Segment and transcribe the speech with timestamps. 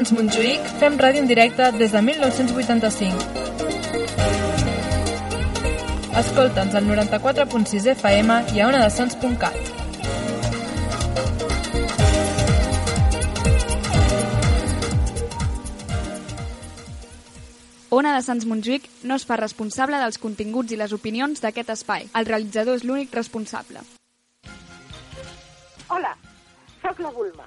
[0.00, 3.24] Sants Montjuïc fem ràdio en directe des de 1985.
[6.16, 9.58] Escolta'ns al 94.6 FM i a onadesans.cat.
[17.90, 22.08] Ona de Sants Montjuïc no es fa responsable dels continguts i les opinions d'aquest espai.
[22.16, 23.84] El realitzador és l'únic responsable.
[25.92, 26.16] Hola,
[26.80, 27.44] sóc la Bulma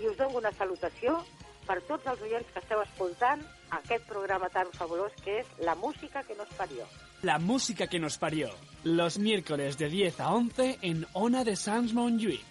[0.00, 1.20] i us dono una salutació
[1.66, 3.42] per tots els oients que esteu escoltant
[3.78, 6.86] aquest programa tan fabulós que és La música que nos parió.
[7.22, 8.50] La música que nos parió.
[8.84, 12.44] Los miércoles de 10 a 11 en Ona de Sans Montjuïc.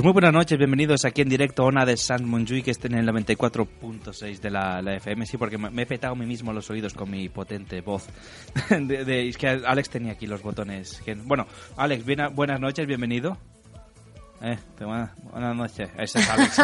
[0.00, 2.94] Pues muy buenas noches, bienvenidos aquí en directo a Ona de San Montjuïc, que estén
[2.94, 5.26] en el 94.6 de la, la FM.
[5.26, 8.06] Sí, porque me he petado a mí mismo los oídos con mi potente voz.
[8.70, 11.02] De- de- es que Alex tenía aquí los botones.
[11.04, 13.36] que- bueno, Alex, bien- buenas noches, bienvenido.
[14.40, 16.56] Eh, te- buena- buenas noches, ese es Alex.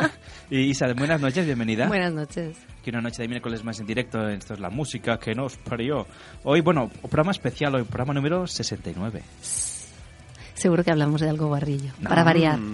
[0.50, 1.88] y Isa, buenas noches, bienvenida.
[1.88, 2.56] Buenas noches.
[2.80, 6.06] Aquí una noche de miércoles más en directo, esto es la música que nos parió.
[6.42, 9.20] Hoy, bueno, programa especial, hoy programa número 69.
[10.58, 12.08] Seguro que hablamos de algo guarrillo, No.
[12.08, 12.58] para variar.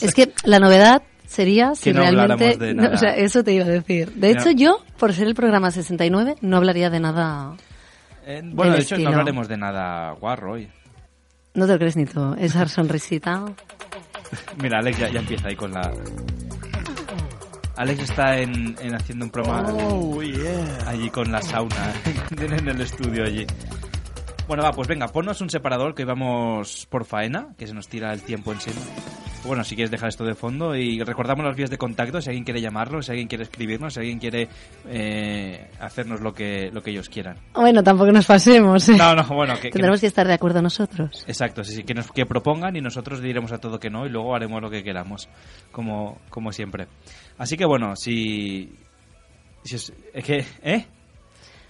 [0.00, 2.56] Es que la novedad sería si Que no realmente...
[2.56, 2.94] de no, nada.
[2.94, 4.12] o sea, eso te iba a decir.
[4.12, 4.40] De No.
[4.40, 7.54] hecho, yo, por ser el programa 69, no hablaría de nada...
[8.26, 9.10] Eh, bueno, de hecho, estilo.
[9.10, 10.68] no hablaremos de nada guarro hoy.
[11.54, 12.34] No te lo crees ni tú.
[12.38, 13.44] Esa sonrisita...
[14.62, 15.90] Mira, Alex ya, ya empieza ahí con la...
[17.76, 20.20] Alex está en, en haciendo un programa Oh,
[20.86, 21.92] allí con la sauna
[22.36, 23.46] en el estudio allí.
[24.48, 28.12] Bueno, va, pues venga, ponnos un separador que vamos por faena, que se nos tira
[28.14, 28.80] el tiempo en serio.
[29.44, 32.44] Bueno, si quieres dejar esto de fondo y recordamos las vías de contacto, si alguien
[32.44, 34.48] quiere llamarnos, si alguien quiere escribirnos, si alguien quiere
[34.88, 37.36] eh, hacernos lo que, lo que ellos quieran.
[37.54, 38.88] Bueno, tampoco nos pasemos.
[38.88, 38.96] ¿eh?
[38.96, 41.24] No, no, bueno, que, que Tendremos nos- que estar de acuerdo nosotros.
[41.28, 44.08] Exacto, sí, sí, que nos que propongan y nosotros diremos a todo que no y
[44.08, 45.28] luego haremos lo que queramos,
[45.70, 46.88] como, como siempre.
[47.36, 48.72] Así que bueno, si...
[49.62, 49.92] si es
[50.24, 50.86] que, ¿Eh?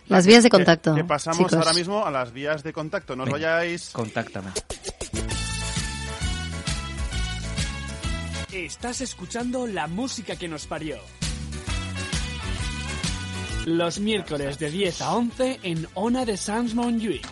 [0.08, 0.94] Las vías de Que- contacto.
[0.94, 1.52] Que, pasamos chicos.
[1.54, 3.14] ahora mismo a las vías de contacto.
[3.16, 3.90] No os vayáis.
[3.92, 4.50] Contáctame.
[8.52, 10.96] Estás escuchando la música que nos parió.
[13.66, 17.26] Los miércoles de 10 a 11 en Ona de Sans Montjuïc.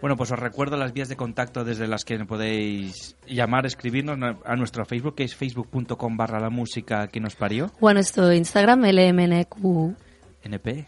[0.00, 4.56] Bueno, pues os recuerdo las vías de contacto desde las que podéis llamar, escribirnos a
[4.56, 8.84] nuestro Facebook, que es facebook.com barra la música que nos parió, O a nuestro Instagram,
[8.84, 9.96] LMNQNP.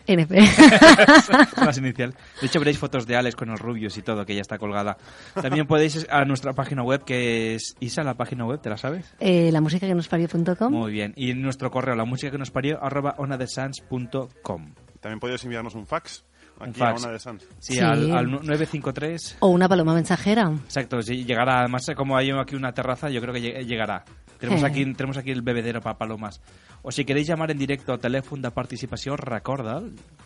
[0.06, 0.34] NP.
[1.64, 2.14] Más inicial.
[2.40, 4.96] De hecho, veréis fotos de Alex con los rubios y todo, que ya está colgada.
[5.34, 9.12] También podéis a nuestra página web, que es Isa, la página web, ¿te la sabes?
[9.18, 10.72] eh, la música que nos parió.com.
[10.72, 11.12] Muy bien.
[11.16, 14.74] Y en nuestro correo, la música que nos parió, arroba onadesans.com.
[15.00, 16.24] También podéis enviarnos un fax.
[16.60, 17.02] Aquí Un fax.
[17.02, 17.42] a una de Sans.
[17.58, 17.80] Sí, Sí.
[17.80, 19.36] Al, al 953.
[19.40, 20.52] O una paloma mensajera.
[20.64, 21.60] Exacto, sí, llegará.
[21.60, 24.04] Además, como hay aquí una terraza, yo creo que lleg- llegará.
[24.40, 24.66] Tenemos Eh.
[24.66, 26.40] aquí, tenemos aquí el bebedero para palomas.
[26.82, 29.82] O si queréis llamar en directo al teléfono de participación, recorda.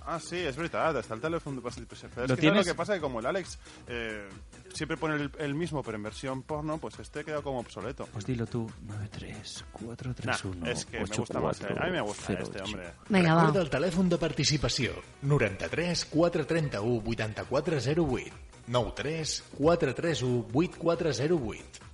[0.06, 0.96] Ah, sí, es verdad.
[0.96, 2.10] Está el teléfono de participación.
[2.14, 2.66] Pero es ¿Lo que ¿sabes tienes?
[2.66, 2.94] lo que pasa?
[2.94, 4.28] Que como el Alex eh,
[4.72, 8.06] siempre pone el, el mismo, pero en versión porno, pues este queda como obsoleto.
[8.12, 10.60] Pues dilo tú, 93431.
[10.64, 11.60] Nah, es que me gusta más.
[11.62, 11.74] eh.
[11.76, 12.84] A mí me gusta este, hombre.
[13.08, 13.40] Venga, va.
[13.46, 14.92] Recorda el telèfon de participació
[15.22, 18.34] 93 431 8408
[18.68, 21.93] 93 431 8408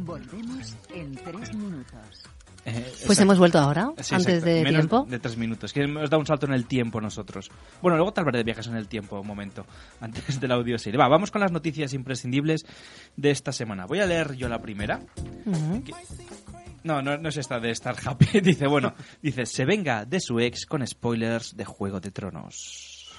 [0.00, 2.24] Volvemos en tres minutos.
[2.64, 3.22] Eh, Pues exacto.
[3.22, 5.06] hemos vuelto ahora, Sí, antes de Menos tiempo.
[5.08, 5.72] de tres minutos.
[5.72, 7.50] Que hemos dado un salto en el tiempo nosotros.
[7.80, 9.64] Bueno, luego tal vez de viajes en el tiempo, un momento.
[10.00, 10.98] Antes del audio serie.
[10.98, 12.66] Va, vamos con las noticias imprescindibles
[13.16, 13.86] de esta semana.
[13.86, 15.00] Voy a leer yo la primera.
[15.84, 15.92] Que-
[16.84, 18.40] No, no, no es esta de Star Happy.
[18.40, 23.14] dice, bueno, dice, se venga de su ex con spoilers de Juego de Tronos.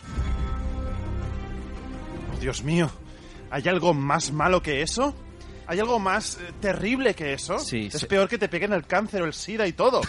[2.36, 2.90] Oh, Dios mío,
[3.52, 5.16] ¿hay algo más malo que eso?
[5.72, 7.60] ¿Hay algo más eh, terrible que eso?
[7.60, 8.06] Sí, es sí.
[8.08, 10.02] peor que te peguen el cáncer o el SIDA y todo.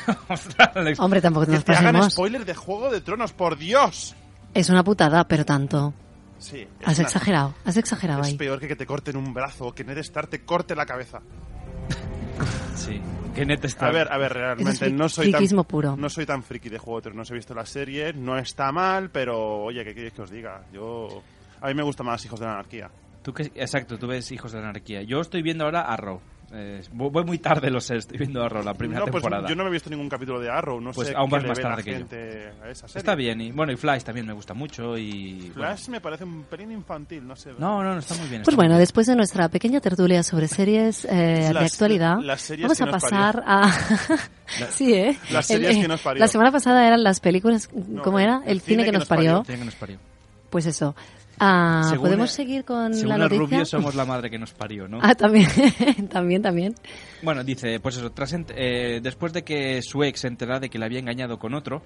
[0.98, 4.16] Hombre, tampoco que nos te hagan spoiler de Juego de Tronos, por Dios.
[4.54, 5.92] Es una putada, pero tanto.
[6.38, 8.36] Sí, es Has una- exagerado, has exagerado Es ahí.
[8.36, 11.20] peor que que te corten un brazo o que Ned Stark te corte la cabeza.
[12.74, 13.00] Sí,
[13.34, 13.88] que Ned está...
[13.88, 15.96] A ver, a ver, realmente es no soy tan friquismo puro.
[15.96, 17.30] no soy tan friki de Juego de Tronos.
[17.30, 20.62] He visto la serie, no está mal, pero oye, ¿qué queréis que os diga?
[20.72, 21.22] Yo
[21.60, 22.90] a mí me gusta más Hijos de la Anarquía.
[23.22, 25.02] Tú que, exacto, tú ves Hijos de la Anarquía.
[25.02, 26.20] Yo estoy viendo ahora Arrow.
[26.52, 29.48] Eh, voy muy tarde, lo sé, estoy viendo Arrow, la primera no, pues temporada.
[29.48, 31.46] yo no me he visto ningún capítulo de Arrow, no Pues sé aún qué le
[31.46, 32.64] más la tarde que yo.
[32.64, 32.98] a esa serie.
[32.98, 35.52] Está bien, y bueno, y Flash también me gusta mucho y...
[35.54, 37.50] Flash me parece un pelín infantil, no sé.
[37.56, 38.42] No, no, no, está muy bien.
[38.42, 38.80] Pues bueno, bien.
[38.80, 42.82] después de nuestra pequeña tertulia sobre series eh, de Las- actualidad, las series vamos que
[42.82, 43.70] a pasar a...
[44.70, 45.16] sí, ¿eh?
[45.30, 46.18] Las series El- que nos parió.
[46.20, 47.68] La semana pasada eran las películas,
[48.02, 48.42] ¿cómo el- era?
[48.44, 49.44] El, cine, que, nos parió.
[49.44, 49.98] Tiene que nos parió.
[50.50, 50.96] Pues eso.
[51.42, 53.44] Ah, Según ¿Podemos seguir con Según la el noticia?
[53.46, 54.98] rubio somos la madre que nos parió, ¿no?
[55.02, 55.48] Ah, también,
[56.10, 56.74] también, también.
[57.22, 60.78] Bueno, dice, pues eso, tras eh, después de que su ex se enterara de que
[60.78, 61.82] le había engañado con otro,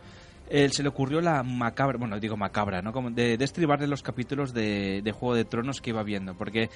[0.50, 2.92] él se le ocurrió la macabra, bueno, digo macabra, ¿no?
[2.92, 6.68] Como de destribarle los capítulos de, de Juego de Tronos que iba viendo, porque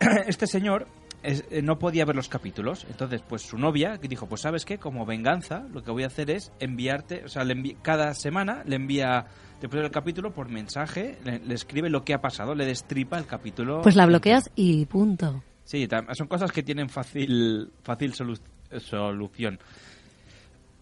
[0.26, 0.86] este señor
[1.22, 4.78] es- eh, no podía ver los capítulos, entonces pues su novia dijo, pues sabes qué,
[4.78, 8.62] como venganza, lo que voy a hacer es enviarte, o sea, le envi- cada semana
[8.66, 9.26] le envía
[9.60, 13.26] después del capítulo por mensaje, le, le escribe lo que ha pasado, le destripa el
[13.26, 13.80] capítulo.
[13.82, 15.42] Pues la bloqueas y punto.
[15.64, 18.40] Sí, son cosas que tienen fácil, fácil solu-
[18.78, 19.58] solución.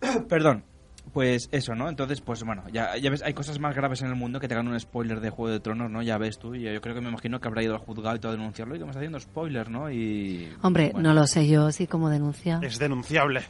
[0.28, 0.64] Perdón.
[1.12, 1.88] Pues eso, ¿no?
[1.88, 4.54] Entonces, pues bueno, ya, ya ves, hay cosas más graves en el mundo que te
[4.54, 6.02] hagan un spoiler de Juego de Tronos, ¿no?
[6.02, 8.18] Ya ves tú, y yo creo que me imagino que habrá ido al juzgado y
[8.18, 9.90] todo a denunciarlo y que me está haciendo spoiler, ¿no?
[9.90, 10.50] Y...
[10.62, 11.10] Hombre, bueno.
[11.10, 12.60] no lo sé yo, sí, como denuncia.
[12.62, 13.42] Es denunciable.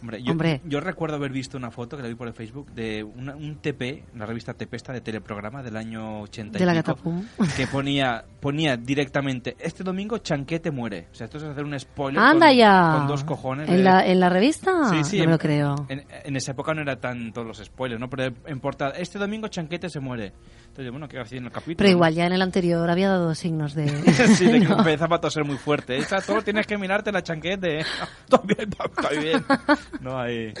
[0.00, 0.60] Hombre, yo, Hombre.
[0.64, 3.56] yo recuerdo haber visto una foto que la vi por el Facebook de una- un
[3.56, 7.12] TP, la revista TP esta de teleprograma del año 80 y De la pico,
[7.56, 11.08] que ponía ponía directamente este domingo Chanquete muere.
[11.12, 12.94] O sea, esto es hacer un spoiler ¡Anda con, ya!
[12.96, 13.68] con dos cojones.
[13.68, 14.88] ¿En de- la, ¿En la revista?
[14.88, 15.86] Sí, sí, no en, me lo creo.
[15.90, 18.08] En, en esa época no era tan todos los spoilers, ¿no?
[18.08, 20.32] Pero en portada, este domingo Chanquete se muere.
[20.80, 21.76] Entonces, bueno, ¿qué hacer en el capítulo?
[21.76, 23.86] Pero igual ya en el anterior había dado signos de...
[24.34, 24.78] sí, de que No.
[24.78, 25.98] empezaba a toser muy fuerte.
[25.98, 27.80] Esta, todo tienes que mirarte la chanquete.
[28.24, 29.44] Está bien, bien.
[30.00, 30.54] No hay...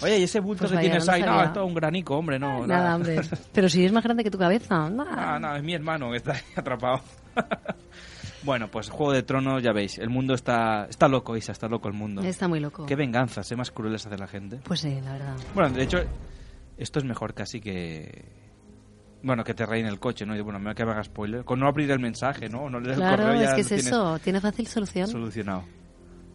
[0.00, 1.22] Oye, ¿y ese bulto Pues que vaya, tienes no ahí?
[1.22, 2.66] No, es todo un granico, hombre, no.
[2.66, 3.20] Nada, hombre.
[3.52, 4.88] Pero si es más grande que tu cabeza.
[4.88, 7.02] No, no, es mi hermano que está ahí atrapado.
[8.42, 11.86] bueno, pues Juego de Tronos, ya veis, el mundo está está loco, Isa, está loco
[11.88, 12.22] el mundo.
[12.22, 12.86] Está muy loco.
[12.86, 13.56] Qué venganzas, ¿eh?
[13.56, 14.60] Más crueles hace la gente.
[14.64, 15.36] Pues sí, la verdad.
[15.54, 15.98] Bueno, de hecho,
[16.78, 18.40] esto es mejor casi que...
[19.22, 20.34] Bueno, que te reín el coche, ¿no?
[20.34, 21.44] Y bueno, me que me haga spoiler.
[21.44, 22.70] Con no abrir el mensaje, ¿no?
[22.70, 24.18] No leer el Claro, correo ya es que es eso.
[24.20, 25.06] Tiene fácil solución.
[25.08, 25.64] solucionado.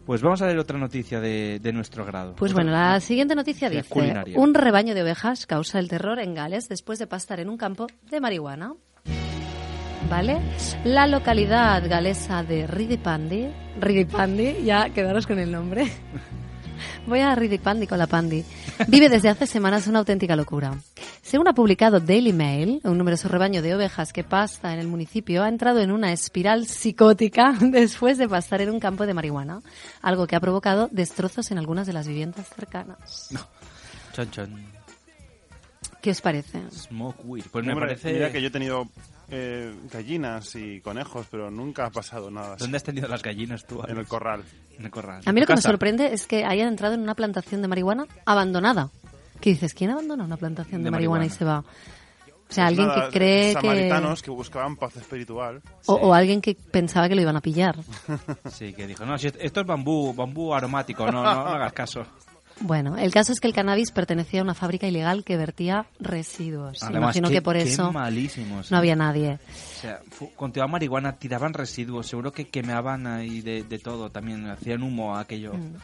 [0.04, 2.36] Pues vamos a leer otra noticia de, de nuestro grado.
[2.36, 4.38] Pues Otra- bueno, la siguiente noticia dice, culinaria.
[4.38, 7.88] un rebaño de ovejas causa el terror en Gales después de pastar en un campo
[8.08, 8.74] de marihuana.
[10.08, 10.38] ¿Vale?
[10.84, 13.48] La localidad galesa de Ridipandi,
[13.80, 15.90] Ridipandi, ya quedaros con el nombre.
[17.08, 18.44] Voy a Ridipandi con la Pandi.
[18.88, 20.78] Vive desde hace semanas una auténtica locura.
[21.22, 25.42] Según ha publicado Daily Mail, un numeroso rebaño de ovejas que pasta en el municipio
[25.42, 29.60] ha entrado en una espiral psicótica después de pastar en un campo de marihuana,
[30.02, 33.30] algo que ha provocado destrozos en algunas de las viviendas cercanas.
[34.12, 34.66] Chon, chon.
[36.00, 36.62] ¿Qué os parece?
[36.70, 37.44] Smoke weed.
[37.50, 38.12] Pues me Hombre, parece...
[38.12, 38.88] Mira que yo he tenido
[39.28, 42.62] eh, gallinas y conejos, pero nunca ha pasado nada así.
[42.64, 43.82] ¿Dónde has tenido las gallinas tú?
[43.86, 44.44] En el corral.
[44.78, 45.22] En el corral.
[45.24, 45.68] A mí ¿En lo que me casa?
[45.70, 48.90] sorprende es que hayan entrado en una plantación de marihuana abandonada.
[49.40, 49.74] ¿Qué dices?
[49.74, 51.62] ¿Quién abandona una plantación de, De marihuana, y marihuana.
[51.64, 51.72] se va?
[52.48, 53.60] O sea, alguien Nada, que cree que...
[53.60, 55.60] Samaritanos que buscaban paz espiritual.
[55.86, 57.76] O, o alguien que pensaba que lo iban a pillar.
[58.52, 62.06] Sí, que dijo, no, si esto es bambú, bambú aromático, no, no, no hagas caso.
[62.60, 66.82] Bueno, el caso es que el cannabis pertenecía a una fábrica ilegal que vertía residuos.
[66.82, 69.34] Además, Imagino qué- que por eso no había nadie.
[69.34, 70.00] O sea,
[70.36, 75.20] cultivaban marihuana, tiraban residuos, seguro que quemaban ahí de, de todo también, hacían humo a
[75.20, 75.52] aquello.
[75.52, 75.74] Mm.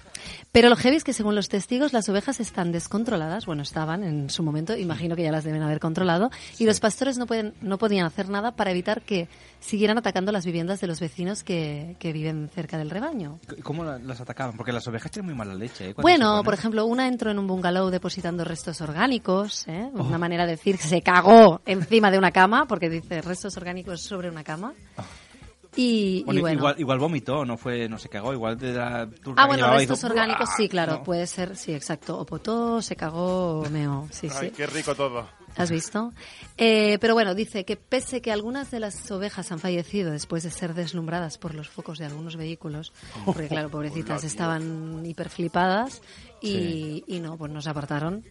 [0.50, 4.30] Pero lo heavy es que según los testigos las ovejas están descontroladas, bueno, estaban en
[4.30, 7.76] su momento, imagino que ya las deben haber controlado, y los pastores no pueden no
[7.76, 9.28] podían hacer nada para evitar que
[9.62, 13.38] siguieran atacando las viviendas de los vecinos que, que viven cerca del rebaño.
[13.56, 14.56] ¿Y ¿Cómo la- las atacaban?
[14.56, 15.90] Porque las ovejas tienen muy mala leche.
[15.90, 15.94] ¿eh?
[15.96, 19.88] Bueno, por ejemplo, una entró en un bungalow depositando restos orgánicos, ¿eh?
[19.94, 20.02] Oh.
[20.02, 24.00] una manera de decir que se cagó encima de una cama, porque dice restos orgánicos
[24.02, 24.72] sobre una cama.
[25.74, 29.08] Y, y Bueno, bueno, igual, igual vomitó, no fue, no se cagó, igual de la
[29.08, 31.02] turba Ah, bueno, restos hizo, orgánicos, sí, claro, ¿no?
[31.02, 32.18] puede ser, sí, exacto.
[32.18, 34.54] O potó, se cagó, o meó, sí, Ay, sí.
[34.54, 35.26] qué rico todo.
[35.56, 36.12] ¿Has visto?
[36.56, 40.50] Eh, pero bueno, dice que pese que algunas de las ovejas han fallecido después de
[40.50, 42.92] ser deslumbradas por los focos de algunos vehículos,
[43.24, 46.00] porque claro, pobrecitas estaban hiperflipadas
[46.40, 48.24] y, y no, pues nos apartaron.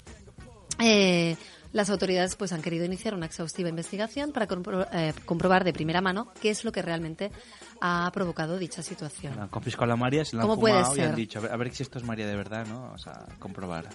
[0.80, 1.36] Eh,
[1.74, 6.02] las autoridades pues han querido iniciar una exhaustiva investigación para compro- eh, comprobar de primera
[6.02, 7.32] mano qué es lo que realmente
[7.80, 9.40] ha provocado dicha situación.
[9.40, 11.44] Han confiscado a la María, se la han ¿Cómo puede fumado y han dicho, a
[11.44, 12.92] ver, a ver si esto es María de verdad, ¿no?
[12.94, 13.88] O sea, comprobar.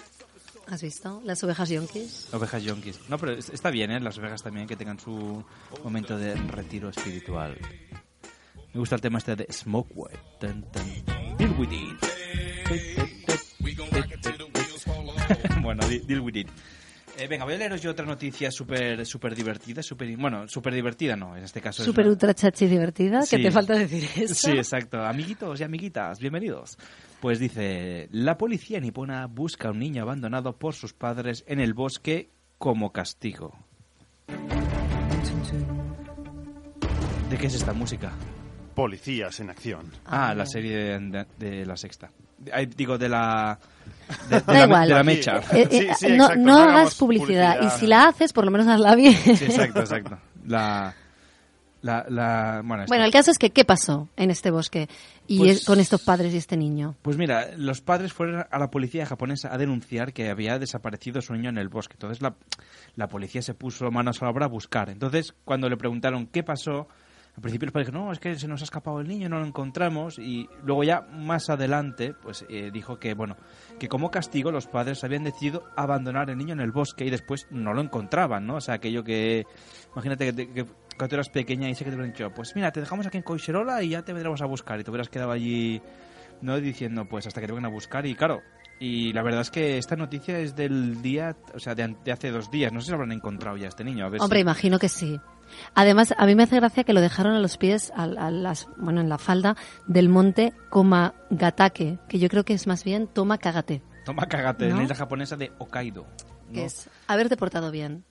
[0.69, 1.21] ¿Has visto?
[1.25, 2.29] Las ovejas yonkis.
[2.33, 2.99] Ovejas yonkis.
[3.09, 4.01] No, pero es- está bien, ¿eh?
[4.01, 5.45] Las ovejas también que tengan su
[5.85, 7.57] momento de retiro espiritual.
[8.75, 10.19] Me gusta el tema este de Smoke White.
[10.41, 10.85] Tan, tan.
[11.39, 11.97] Deal with it.
[15.63, 16.49] bueno, deal with it.
[17.19, 21.17] Eh, venga, voy a leeros yo otra noticia súper súper divertida, súper bueno, súper divertida
[21.17, 24.35] no, en este caso es Súper una- ultra chachi divertida, que te falta decir eso.
[24.35, 25.03] Sí, exacto.
[25.03, 26.77] Amiguitos y amiguitas, bienvenidos.
[27.21, 31.73] Pues dice, la policía nipona busca a un niño abandonado por sus padres en el
[31.73, 33.57] bosque como castigo.
[37.31, 38.13] ¿De qué es esta música?
[38.75, 39.91] Policías en acción.
[40.05, 42.11] Ah, la serie de, de- de la sexta.
[42.53, 43.59] Ay, digo, de la...
[44.29, 44.89] De, de Da la, igual.
[44.89, 45.41] de la mecha.
[45.53, 45.69] Eh,
[46.03, 47.57] eh, no no hagas publicidad.
[47.63, 49.15] Y si la haces, por lo menos hazla bien.
[49.15, 50.19] Sí, exacto, exacto.
[50.47, 50.95] La...
[51.83, 54.89] La, la, bueno, el caso es que, ¿qué pasó en este bosque
[55.29, 56.97] y Pues- es- con estos padres y este niño?
[57.03, 61.33] Pues mira, los padres fueron a la policía japonesa a denunciar que había desaparecido su
[61.35, 61.93] niño en el bosque.
[61.95, 62.35] Entonces la,
[62.97, 64.89] la policía se puso manos a la obra a buscar.
[64.91, 66.89] Entonces, cuando le preguntaron qué pasó,
[67.37, 69.39] al principio los padres dijeron, no, es que se nos ha escapado el niño, no
[69.39, 70.19] lo encontramos.
[70.19, 73.37] Y luego ya más adelante, pues eh, dijo que, bueno,
[73.79, 77.47] que como castigo los padres habían decidido abandonar el niño en el bosque y después
[77.51, 78.57] no lo encontraban, ¿no?
[78.57, 79.45] O sea, aquello que,
[79.93, 80.67] imagínate que, que
[80.97, 83.23] cuando eras pequeña y sé que te hubieran dicho, pues mira, te dejamos aquí en
[83.23, 84.81] Coixerola y ya te vendremos a buscar.
[84.81, 85.83] Y te hubieras quedado allí
[86.41, 88.43] no diciendo pues hasta que te vengan a buscar y claro
[88.79, 92.31] y la verdad es que esta noticia es del día o sea de, de hace
[92.31, 94.43] dos días no sé si lo habrán encontrado ya este niño a ver Hombre, si-
[94.43, 95.19] imagino que sí.
[95.75, 98.67] Además, a mí me hace gracia que lo dejaron a los pies, a, a las,
[98.79, 99.57] bueno, en la falda
[99.87, 104.71] del monte Komagatake, que yo creo que es más bien Toma Kagate, toma cagate en
[104.73, 104.77] ¿No?
[104.79, 106.07] la isla japonesa de Hokkaido
[106.53, 108.05] que es haberte portado bien.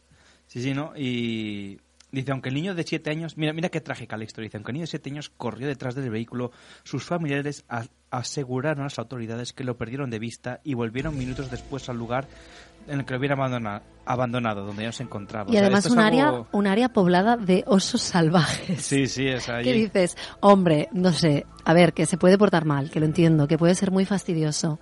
[0.47, 1.79] sí sí no y
[2.11, 4.71] dice aunque el niño de siete años mira mira qué trágica la historia dice aunque
[4.71, 6.51] el niño de siete años corrió detrás del vehículo
[6.83, 11.51] sus familiares a- aseguraron a las autoridades que lo perdieron de vista y volvieron minutos
[11.51, 12.27] después al lugar
[12.87, 15.61] en el que lo hubieran abandonado, abandonado donde ya no se encontraba Y O sea,
[15.63, 18.81] además es un área, algo- un área poblada de osos salvajes.
[18.81, 20.15] sí sí ¿Qué ahí- dices?
[20.39, 23.73] Hombre, no sé, a ver, que se puede portar mal, que lo entiendo, que puede
[23.73, 24.79] ser muy fastidioso,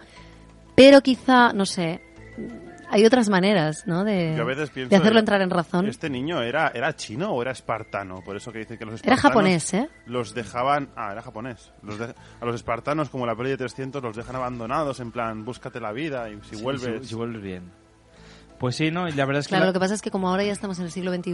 [0.76, 2.02] pero quizá, no sé,
[2.90, 4.04] hay otras maneras, ¿no?
[4.04, 5.88] De, Yo a veces pienso de hacerlo entrar en razón.
[5.88, 8.22] ¿Este niño era, era chino o era espartano?
[8.24, 9.22] Por eso que dice que los Era espartanos...
[9.22, 9.90] japonés, ¿eh?
[10.06, 10.90] Los dejaban...
[10.96, 11.72] Ah, era japonés.
[11.82, 15.44] Los de- A los espartanos, como la peli de 300, los dejan abandonados, en plan,
[15.46, 17.02] búscate la vida y si Sí, vuelves...
[17.04, 17.72] si- si vuelves bien.
[18.60, 19.08] Pues sí, ¿no?
[19.10, 19.50] Y la verdad es que...
[19.52, 21.34] Claro, la- lo que pasa es que como ahora ya estamos en el siglo XXI,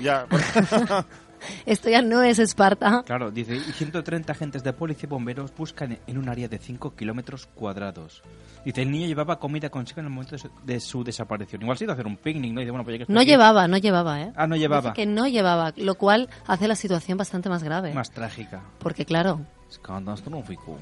[0.00, 0.26] Ya,
[1.66, 3.02] esto ya no es Esparta.
[3.06, 6.94] Claro, dice, y 130 agentes de policía y bomberos buscan en un área de 5
[6.94, 8.22] kilómetros cuadrados.
[8.64, 11.62] Dice, el niño llevaba comida consigo en el momento de su, de su desaparición.
[11.62, 12.60] Igual se iba a hacer un picnic, ¿no?
[12.60, 14.32] Dice, bueno, pues ya que No aquí- llevaba, no llevaba, ¿eh?
[14.36, 14.90] Ah, no llevaba.
[14.90, 17.94] Dice que no llevaba, lo cual hace la situación bastante más grave.
[17.94, 18.62] Más trágica.
[18.78, 20.76] Porque claro, Es catastrófico.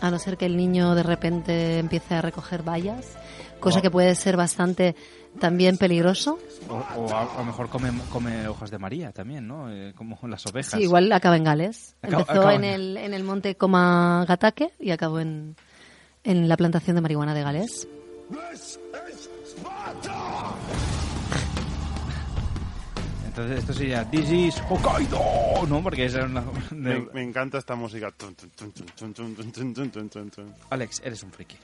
[0.00, 3.16] a no ser que el niño de repente empiece a recoger vallas,
[3.58, 3.82] cosa Oh.
[3.82, 4.94] que puede ser bastante
[5.38, 6.38] también peligroso.
[6.68, 9.70] O, o a, lo mejor come, come, hojas de María también, ¿no?
[9.72, 10.72] Eh, como las ovejas.
[10.72, 11.94] Sí, igual acaba en Gales.
[12.02, 15.56] Acab Empezó en, el, en el monte Comagataque y acabó en,
[16.24, 17.88] en la plantación de marihuana de Gales.
[23.26, 25.80] Entonces esto sería This is Hokkaido, ¿no?
[25.80, 26.42] Porque esa es una...
[26.72, 28.12] Me, me encanta esta música.
[30.70, 31.56] Alex, eres un friki.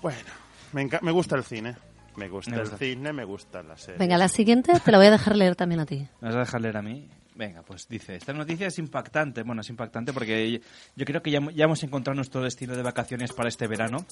[0.00, 0.30] bueno,
[0.72, 1.76] me, me gusta el cine.
[2.16, 3.98] Me gusta Me el cine, me gusta la serie.
[3.98, 6.06] Venga, la siguiente te la voy a dejar leer también a ti.
[6.20, 7.08] ¿Me vas a dejar leer a mí?
[7.34, 9.42] Venga, pues dice, esta noticia es impactante.
[9.42, 10.60] Bueno, es impactante porque
[10.94, 14.04] yo creo que ya, ya hemos encontrado nuestro destino de vacaciones para este verano.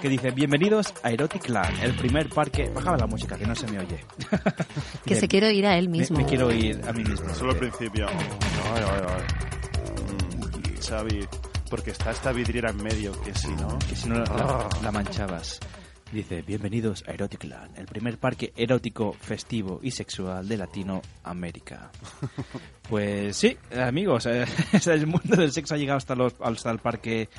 [0.00, 2.70] Que dice, bienvenidos a Erotic Land, el primer parque...
[2.70, 3.98] Bajaba la música, que no se me oye.
[5.04, 6.18] Que se quiere ir a él mismo.
[6.18, 7.34] me quiero ir a mí mismo.
[7.34, 8.06] Solo al principio.
[8.08, 10.74] Ay, ay, ay.
[10.74, 11.28] Mm, Xavi,
[11.68, 13.78] porque está esta vidriera en medio, que si no...
[13.80, 14.24] Que si no
[14.82, 15.60] la manchabas.
[16.12, 21.90] Dice, bienvenidos a Erotic Land, el primer parque erótico, festivo y sexual de Latinoamérica.
[22.88, 24.44] Pues sí, amigos, eh,
[24.86, 27.30] el mundo del sexo ha llegado hasta, los, hasta el parque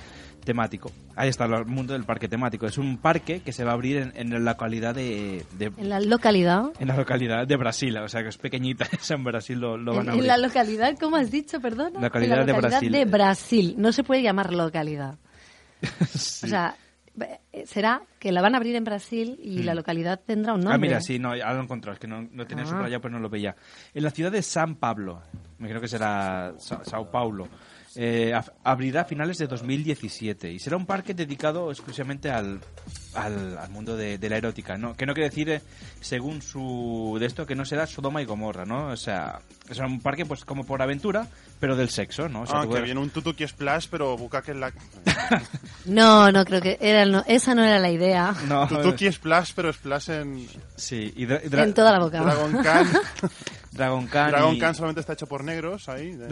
[0.43, 0.89] temático.
[1.15, 2.65] Ahí está el mundo del parque temático.
[2.65, 5.89] Es un parque que se va a abrir en, en la localidad de, de- En
[5.89, 6.71] la localidad.
[6.79, 9.93] en la localidad de Brasil, o sea que es pequeñita, es en Brasil lo, lo
[9.93, 10.27] van En, a en abrir.
[10.27, 11.99] la localidad, ¿cómo has dicho, perdona?
[12.01, 12.91] Localidad En la de localidad Brasil.
[12.91, 13.75] de Brasil.
[13.77, 15.17] No se puede llamar localidad.
[16.01, 16.75] O sea,
[17.65, 20.75] será que la van a abrir en Brasil y la localidad tendrá un nombre.
[20.75, 22.67] Ah, mira, sí, no, ahora lo he encontrado, es que no, no tenía Ah.
[22.67, 23.55] subrayado, pero no lo veía.
[23.93, 25.21] En la ciudad de San Pablo,
[25.59, 27.47] me creo que será Sa- Sao Paulo,
[27.95, 32.59] eh, abrirá a finales de 2017 y será un parque dedicado exclusivamente al,
[33.13, 34.95] al, al mundo de, de la erótica, ¿no?
[34.95, 35.61] Que no quiere decir, eh,
[36.01, 38.87] según su de esto, que no será Sodoma y Gomorra, ¿no?
[38.87, 39.39] O sea,
[39.69, 41.27] es un parque pues como por aventura,
[41.59, 42.41] pero del sexo, ¿no?
[42.41, 44.71] O sea, Ah, que puedes- viene un tutuki splash, pero bucaque en la...
[45.85, 48.33] No, no creo que era, no, esa no era la idea.
[48.47, 50.47] No, Tutuki splash, pero splash en...
[50.77, 52.21] Sí, y dra- y dra- En toda la boca.
[52.21, 52.87] Dragon Khan.
[53.73, 56.11] Dragon Khan Dragon y- Khan solamente está hecho por negros, ahí.
[56.11, 56.27] de-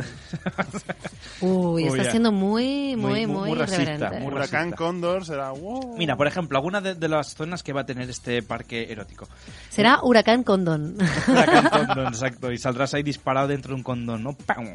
[1.41, 2.11] Uy, Uy, está ya.
[2.11, 4.71] siendo muy, Muy- muy, muy- muy, racista, muy Huracán.
[4.71, 5.51] Cóndor será...
[5.51, 5.97] wow.
[5.97, 9.27] Mira, por ejemplo, alguna de, de las zonas que va a tener este parque erótico.
[9.69, 10.95] Será Huracán Condón.
[11.27, 12.51] Huracán condón, exacto.
[12.51, 14.33] Y saldrás ahí disparado dentro de un condón, ¿no?
[14.33, 14.65] ¡Pam!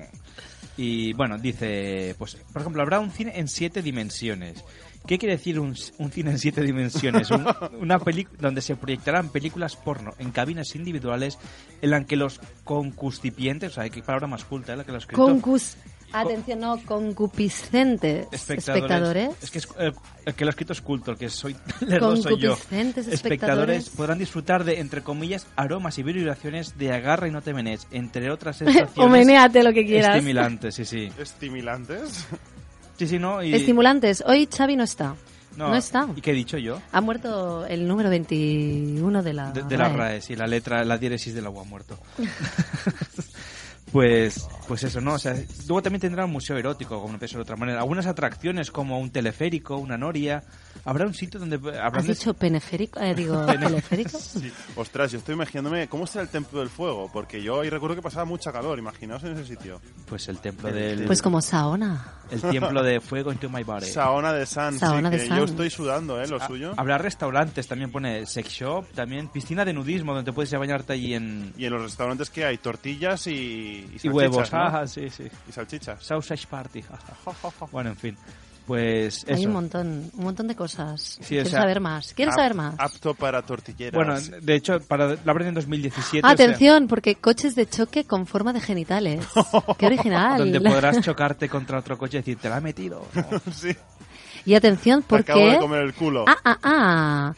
[0.77, 4.63] Y bueno, dice, pues, por ejemplo, habrá un cine en siete dimensiones.
[5.07, 7.31] ¿Qué quiere decir un, un cine en siete dimensiones?
[7.31, 7.47] Un-
[7.81, 11.39] una película donde se proyectarán películas porno en cabinas individuales
[11.81, 14.77] en la que los concustipientes, o sea, qué palabra más culta, ¿eh?
[14.77, 15.25] la que lo he escrito.
[15.25, 15.77] Concus...
[16.21, 19.31] Atención, no, concupiscentes espectadores.
[19.43, 19.93] Es que es- el,
[20.25, 22.51] el que lo ha escrito es culto, el que soy lerdo soy yo.
[22.51, 23.89] Concupiscentes Espectadores espectadores.
[23.91, 28.31] podrán disfrutar de, entre comillas, aromas y vibraciones de agarra y no te menes, entre
[28.31, 30.17] otras sensaciones o menéate lo que quieras.
[30.17, 31.11] estimulantes, sí, sí.
[31.19, 32.27] Estimulantes.
[32.99, 33.43] Sí, sí, ¿no?
[33.43, 34.23] Y, Estimulantes.
[34.27, 35.15] Hoy Xavi no está.
[35.57, 36.09] no, No, está.
[36.17, 36.81] ¿Y qué he dicho yo?
[36.93, 40.21] Ha muerto el número 21 de la De, de la RAE.
[40.23, 41.99] Sí, la letra, la diéresis del agua muerto.
[43.97, 45.15] Pues, pues eso, ¿no?
[45.15, 45.33] O sea,
[45.67, 47.79] luego también tendrá un museo erótico, como no ser de otra manera.
[47.79, 50.45] Algunas atracciones como un teleférico, una noria.
[50.85, 53.01] Habrá un sitio donde habrá ¿Has dicho peneférico?
[53.01, 54.19] Eh, digo, teleférico.
[54.27, 54.53] Sí.
[54.75, 58.03] Ostras, yo estoy imaginándome cómo será el templo del fuego, porque yo ahí recuerdo que
[58.03, 59.81] pasaba mucha calor, imaginaos en ese sitio.
[60.07, 61.05] Pues el templo del...
[61.05, 62.13] Pues como Saona.
[62.31, 63.87] El templo de fuego into my body.
[63.87, 65.39] Saona de San, Saona sí, de que San.
[65.39, 66.27] yo estoy sudando, ¿eh?
[66.27, 66.75] Lo suyo.
[66.77, 70.93] Habrá restaurantes, también pone sex shop, también piscina de nudismo donde puedes ir a bañarte
[70.93, 71.55] allí en...
[71.57, 74.59] Y en los restaurantes que hay tortillas y, y, huevos, ¿no?
[74.59, 75.25] ah, sí, sí.
[75.49, 76.03] Y salchichas.
[76.05, 77.15] Sausage party, jaja.
[77.73, 78.17] Bueno, en fin.
[78.67, 79.33] Pues eso.
[79.35, 81.01] Hay un montón, un montón de cosas.
[81.01, 82.13] Sí, o ¿Quieres sea, saber más?
[82.15, 82.75] ¿Quieres Ap- saber más?
[82.79, 83.95] Apto para tortilleras.
[83.95, 86.19] Bueno, de hecho, para, lo abren en 2017.
[86.19, 89.25] o sea, Atención, porque coches de choque con forma de genitales.
[89.79, 90.39] ¡Qué original!
[90.39, 93.07] donde podrás chocarte contra otro coche y decir, te la he metido.
[93.15, 93.41] ¿no?
[93.53, 93.69] sí.
[94.45, 95.53] Y atención, Te acabo porque...
[95.55, 96.25] de comer el culo.
[96.27, 97.35] Ah, ah, ah.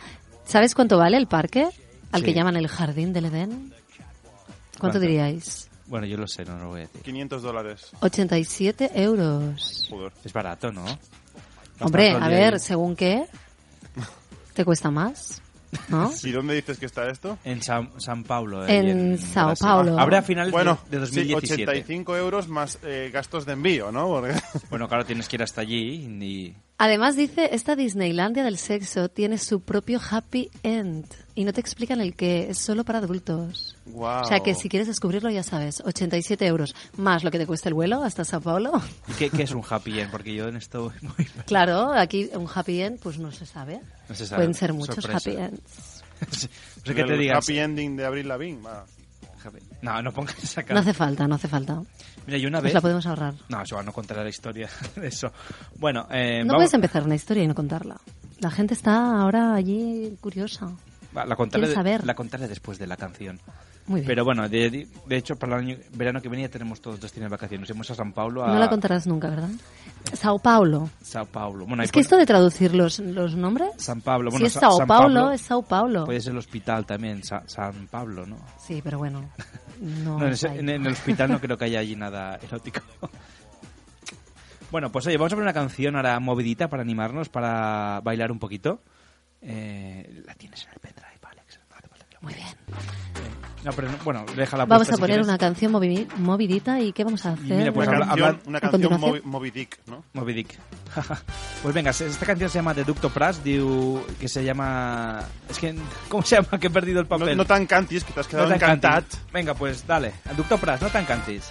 [0.46, 1.68] ¿Sabes cuánto vale el parque?
[2.10, 2.34] Al que Sí.
[2.36, 3.50] llaman el Jardín del Edén.
[3.50, 5.00] ¿Cuánto, ¿Cuánto?
[5.00, 5.67] diríais?
[5.88, 7.00] Bueno, yo lo sé, no lo voy a decir.
[7.02, 7.90] 500 dólares.
[8.00, 9.86] 87 euros.
[9.90, 10.12] Joder.
[10.24, 10.84] Es barato, ¿no?
[11.80, 12.60] Hombre, a ver, ahí.
[12.60, 13.24] según qué,
[14.54, 15.40] te cuesta más,
[15.88, 16.10] ¿no?
[16.24, 17.38] ¿Y dónde dices que está esto?
[17.44, 18.66] En San, San Paulo.
[18.66, 19.66] eh, En Sao Brasil.
[19.66, 19.98] Paulo.
[19.98, 21.62] Abre a finales Bueno, de, de sí, 2017.
[21.62, 24.08] 85 euros más eh, gastos de envío, ¿no?
[24.08, 24.34] Porque...
[24.70, 26.56] Bueno, claro, tienes que ir hasta allí y...
[26.80, 31.06] Además dice, esta Disneylandia del sexo tiene su propio happy end.
[31.34, 33.76] Y no te explican el qué, es solo para adultos.
[33.86, 34.22] Guau.
[34.22, 37.68] O sea que si quieres descubrirlo ya sabes, 87 euros, más lo que te cuesta
[37.68, 38.80] el vuelo hasta Sao Paulo.
[39.08, 40.12] ¿Y ¿Qué, qué es un happy end?
[40.12, 41.26] Porque yo en esto voy muy...
[41.46, 43.80] Claro, aquí un happy end pues no se sabe.
[44.08, 44.38] No se sabe.
[44.38, 45.16] Pueden ser muchos Sorpresa.
[45.16, 46.04] happy ends.
[46.78, 47.38] No sé qué te digas.
[47.44, 48.60] happy ending de Abril Lavigne.
[49.82, 50.74] No, no pongas esa cara.
[50.74, 51.82] No hace falta, no hace falta.
[52.26, 52.74] Mira, yo una Nos vez...
[52.74, 53.34] la podemos ahorrar.
[53.48, 55.32] No, yo no contaré la historia de eso.
[55.76, 57.96] Bueno, eh, No vamos- puedes empezar una historia y no contarla.
[58.40, 60.70] La gente está ahora allí curiosa.
[61.16, 62.04] Va, la contaré, ¿Quieres saber?
[62.06, 63.40] la contaré después de la canción.
[63.88, 64.06] Muy bien.
[64.06, 67.30] Pero bueno, de, de hecho, para el año, verano que viene ya tenemos todos destinos
[67.30, 67.68] de vacaciones.
[67.68, 69.48] Iremos a San Paulo, a No la contarás nunca, ¿verdad?
[70.12, 70.88] Sao Paulo.
[71.02, 71.66] Sao Paulo.
[71.66, 73.70] Bueno, Es que esto de traducir los, los nombres...
[73.78, 74.30] San Pablo.
[74.30, 76.04] si Bueno, es Sa- Sao San Paulo, Pablo es Sao Paulo.
[76.04, 78.36] Puede ser el hospital también, Sa- San Pablo, ¿no?
[78.58, 79.28] Sí, pero bueno.
[79.80, 82.38] No, No, en, es ese- en- en el hospital no creo que haya allí nada
[82.42, 82.80] erótico.
[84.70, 88.38] Bueno, pues oye, vamos a poner una canción ahora movidita para animarnos, para bailar un
[88.38, 88.82] poquito.
[89.40, 91.58] Eh, la tienes en el pendrive, Alex.
[91.70, 92.48] No hace falta que lo Muy bien.
[93.64, 95.26] No, pero no- bueno, déjala Vamos a si poner quieres.
[95.26, 97.44] una canción movi- movidita y ¿qué vamos a hacer?
[97.58, 100.04] mira, pues Una habla- canción, habla- una ¿A canción Moby Dick, ¿no?
[100.14, 100.58] Moby Dick.
[101.62, 105.22] pues venga, esta canción se llama The Ducto Pras, que se llama...
[105.50, 105.74] Es que,
[106.08, 106.58] ¿cómo se llama?
[106.58, 107.36] Que he perdido el No, papel.
[107.36, 109.04] no tan cantis, que te has No quedado encantat.
[109.08, 109.20] cantis.
[109.32, 110.14] Venga, pues dale.
[110.36, 111.50] Ducto Pras, no tan cantis.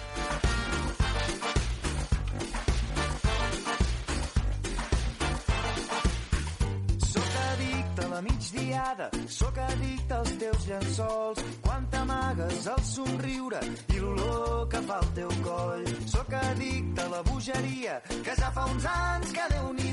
[8.74, 13.60] A la migdiada, sóc addicte als teus llençols, quan t'amagues el somriure
[13.94, 15.86] i l'olor que fa el teu coll.
[16.06, 19.92] Sóc addicte a la bogeria, que ja fa uns anys que déu nhi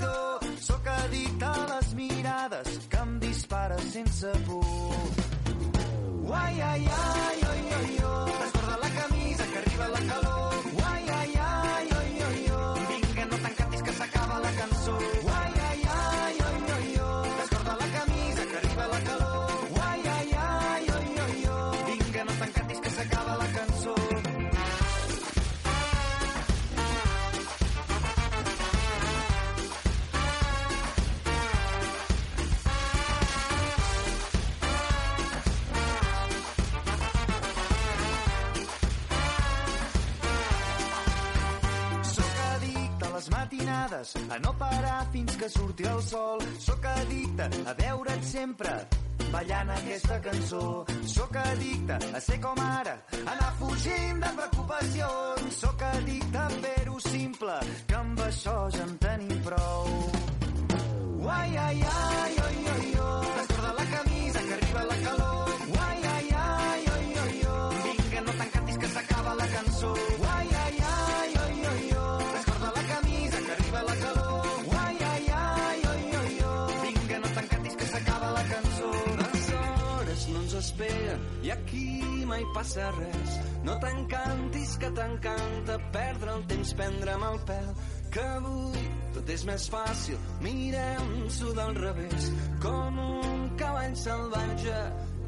[0.59, 4.65] Sóc addicte a les mirades que em dispares sense por.
[6.25, 8.31] Uai, ai, ai, oi, oi, oi.
[8.41, 10.44] Descorda la camisa que arriba la calor.
[43.75, 46.39] Forces a no parar fins que surti el sol.
[46.59, 48.88] Sóc addicte a veure't sempre
[49.31, 50.85] ballant aquesta cançó.
[51.05, 55.59] Sóc addicte a ser com ara, anar fugint de preocupacions.
[55.59, 59.54] Sóc addicte a fer-ho simple, que amb això ja en tenim prou.
[82.55, 83.39] Passa res.
[83.65, 87.71] No t'encantis que t'encanta perdre el temps, prendre'm el pèl,
[88.13, 90.21] que avui tot és més fàcil.
[90.45, 92.29] Mirem-s'ho del revés,
[92.63, 94.79] com un cavall salvatge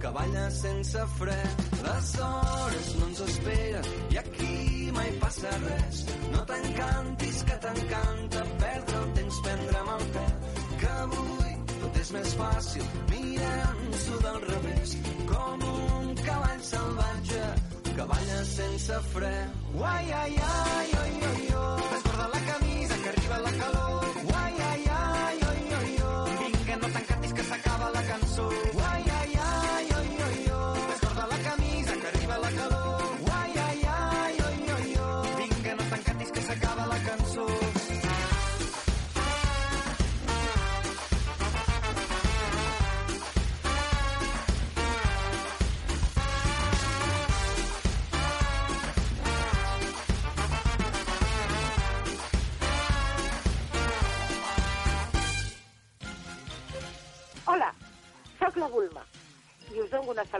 [0.02, 1.38] que balla sense fre.
[1.84, 6.04] Les hores no ens esperen i aquí mai passa res.
[6.34, 10.34] No t'encantis que t'encanta perdre el temps, prendre'm el pèl,
[10.84, 12.90] que avui tot és més fàcil.
[13.12, 14.98] Mirem-s'ho del revés,
[15.34, 15.97] com un
[16.58, 17.44] cavall salvatge
[17.84, 19.50] que balla sense fre.
[19.76, 22.07] Uai, ai, ai, oi, oi, oi.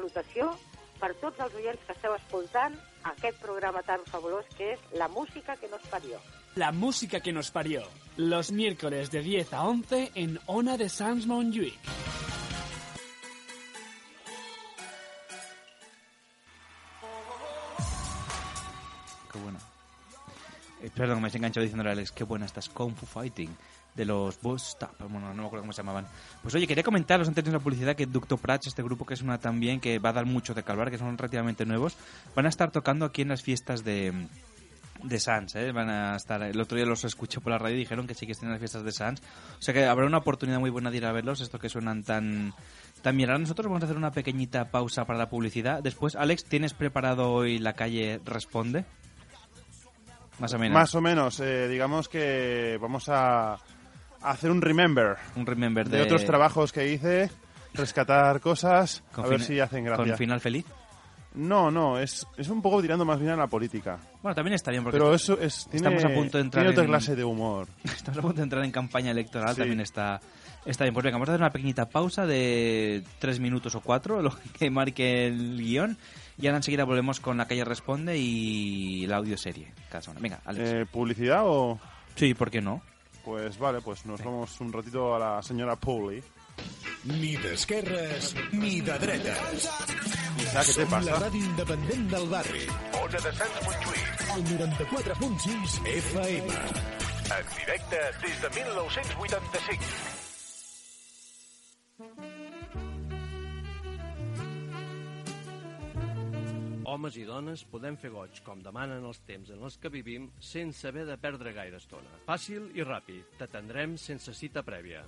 [0.08, 0.56] Salutació
[1.00, 2.76] per tots els oients que esteu escoltant
[3.12, 6.20] aquest programa tan fabulós que és La música que nos parió.
[6.56, 7.84] La música que nos parió.
[8.18, 11.78] Los miércoles de 10 a 11 en Ona de Sans Montjuïc.
[19.32, 19.60] Qué buena.
[20.82, 23.56] Eh, perdón, me has enganchado diciéndole a Alex, qué buena estás Kung Fu Fighting
[23.98, 24.38] de los
[24.78, 26.06] Tap, bueno, no me acuerdo cómo se llamaban.
[26.44, 29.24] Pues oye, quería comentaros antes de la publicidad que Ducto Prats, este grupo que es
[29.24, 31.98] una también que va a dar mucho de calvar, que son relativamente nuevos,
[32.36, 34.14] van a estar tocando aquí en las fiestas de
[35.04, 35.72] de Sans, ¿eh?
[35.72, 38.26] van a estar el otro día los escuché por la radio y dijeron que sí
[38.26, 40.90] que están en las fiestas de Sans o sea que habrá una oportunidad muy buena
[40.90, 42.54] de ir a verlos estos que suenan tan
[43.04, 46.74] bien ahora nosotros vamos a hacer una pequeñita pausa para la publicidad después Alex ¿tienes
[46.74, 48.86] preparado hoy la calle responde?
[50.40, 53.58] más o menos Más o menos, eh, digamos que vamos a
[54.22, 55.16] hacer un remember.
[55.36, 55.98] Un remember de...
[55.98, 57.30] de- otros trabajos que hice,
[57.74, 60.06] rescatar cosas, a ver si hacen gracia.
[60.06, 60.66] ¿Con final feliz?
[61.36, 64.00] No, no, es, es un poco tirando más bien a la política.
[64.24, 66.72] Bueno, también está bien porque Pero eso es, tiene, estamos a punto de entrar tiene
[66.72, 67.68] otra en- clase de humor.
[67.84, 69.60] Estamos a punto de entrar en campaña electoral, Sí.
[69.62, 70.20] también está,
[70.66, 70.96] está bien.
[70.96, 74.72] Pues venga, vamos a hacer una pequeñita pausa de tres minutos o cuatro, lo que
[74.72, 75.96] marque el guion.
[76.40, 80.20] Y ahora enseguida volvemos con La Calle Responde y la audioserie cada semana.
[80.22, 80.70] Venga, Alex.
[80.72, 81.80] Eh, ¿Publicidad o...?
[82.16, 82.82] Sí, ¿por qué no?
[83.28, 86.24] Pues vale, pues nos vamos un ratito a la señora Pauli.
[87.04, 89.68] Ni d'esquerres ni de dretes.
[90.40, 91.10] Isaac, què te Som passa?
[91.12, 92.64] la ràdio independent del barri.
[93.02, 94.24] Ona de Sants Montjuïc.
[94.38, 96.56] El 94.6 FM.
[97.38, 99.92] En directe des de 1985.
[106.88, 110.88] Homes i dones podem fer goig, com demanen els temps en els que vivim, sense
[110.88, 112.14] haver de perdre gaire estona.
[112.24, 113.34] Fàcil i ràpid.
[113.42, 115.02] T'atendrem sense cita prèvia.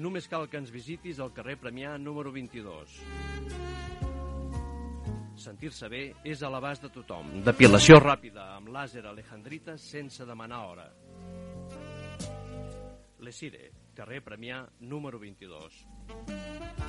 [0.00, 2.96] Només cal que ens visitis al carrer Premià número 22.
[5.40, 7.42] Sentir-se bé és a l'abast de tothom.
[7.44, 10.88] Depilació ràpida amb làser alejandrita sense demanar hora.
[13.20, 16.88] Lesire, carrer Premià número 22.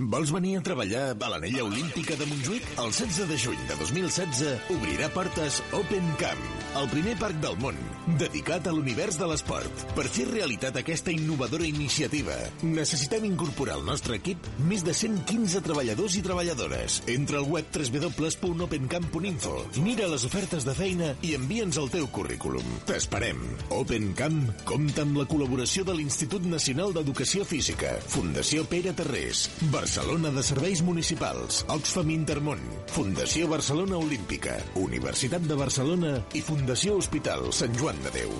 [0.00, 2.64] Vols venir a treballar a l'anella olímpica de Montjuïc?
[2.80, 6.46] El 16 de juny de 2016 obrirà portes Open Camp,
[6.80, 7.76] el primer parc del món
[8.16, 9.82] dedicat a l'univers de l'esport.
[9.92, 12.32] Per fer realitat aquesta innovadora iniciativa,
[12.64, 17.02] necessitem incorporar al nostre equip més de 115 treballadors i treballadores.
[17.12, 22.64] Entra al web www.opencamp.info, mira les ofertes de feina i envia'ns el teu currículum.
[22.88, 23.44] T'esperem.
[23.76, 29.81] Open Camp compta amb la col·laboració de l'Institut Nacional d'Educació Física, Fundació Pere Tarrés, Barcelona
[30.30, 37.74] de Serveis Municipals, Oxfam Intermón, Fundació Barcelona Olímpica, Universitat de Barcelona i Fundació Hospital Sant
[37.80, 38.30] Joan de Déu.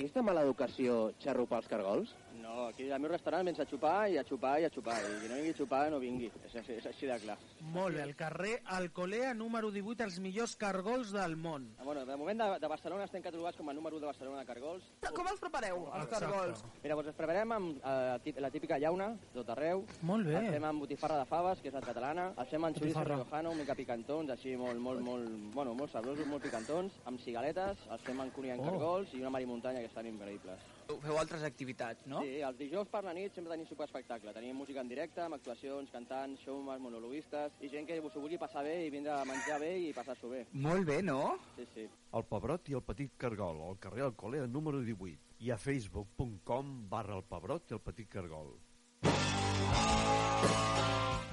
[0.00, 2.14] És de mala educació xarrupar els cargols?
[2.52, 4.98] No, aquí al meu restaurant vens a xupar i a xupar i a xupar.
[5.00, 6.26] I qui no vingui a xupar, no vingui.
[6.44, 7.36] És, és, és així de clar.
[7.72, 11.70] Molt bé, el carrer Alcolea número 18, els millors cargols del món.
[11.78, 14.42] Ah, bueno, de moment de, de Barcelona estem catalogats com a número 1 de Barcelona
[14.42, 14.84] de cargols.
[15.16, 16.26] Com els prepareu, els Exacte.
[16.26, 16.64] cargols?
[16.82, 19.86] Mira, doncs els preparem amb eh, la típica llauna, tot arreu.
[20.12, 20.36] Molt bé.
[20.42, 22.28] Els fem amb botifarra de faves, que és la catalana.
[22.36, 26.44] Els fem amb xoriço riojano, mica picantons, així molt, molt, molt, bueno, molt sabrosos, molt
[26.44, 28.68] picantons, amb cigaletes, els fem amb cunyant Oh.
[28.68, 30.60] cargols i una marimuntanya que estan increïbles.
[31.02, 32.22] Feu altres activitats, no?
[32.24, 34.34] Sí, els dijous per la nit sempre tenim super espectacle.
[34.36, 38.64] Tenim música en directe, amb actuacions, cantants, showmans, monologuistes, i gent que s'ho vulgui passar
[38.66, 40.44] bé i vindre a menjar bé i passar-s'ho bé.
[40.52, 41.36] Molt bé, no?
[41.56, 41.86] Sí, sí.
[42.12, 47.16] El Pebrot i el Petit Cargol, al carrer Alcolea número 18 i a facebook.com barra
[47.18, 48.52] el Pebrot i el Petit Cargol.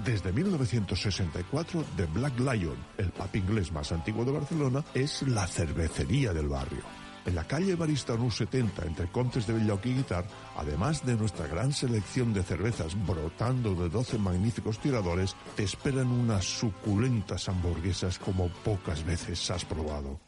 [0.06, 6.34] Desde 1964, The Black Lion, el pub inglés más antiguo de Barcelona, es la cervecería
[6.34, 7.09] del barrio.
[7.30, 10.26] En la calle Baristanu 70, entre Contes de Belloc y Guitar,
[10.58, 16.44] además de nuestra gran selección de cervezas brotando de 12 magníficos tiradores, te esperan unas
[16.44, 20.20] suculentas hamburguesas como pocas veces has probado.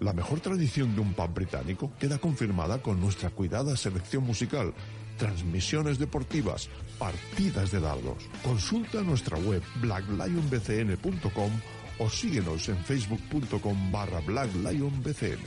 [0.00, 4.74] La mejor tradición de un pub británico queda confirmada con nuestra cuidada selección musical,
[5.16, 8.28] transmisiones deportivas, partidas de dardos.
[8.44, 11.50] Consulta nuestra web blacklionbcn.com
[11.98, 15.46] o síguenos en facebook.com barra blacklionbcn.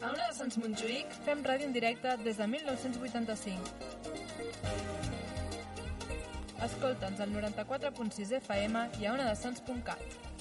[0.00, 3.92] A una de Sants Montjuïc fem ràdio en directe des de 1985.
[6.62, 10.31] Escolta'ns al 94.6 FM i a onadesans.cat.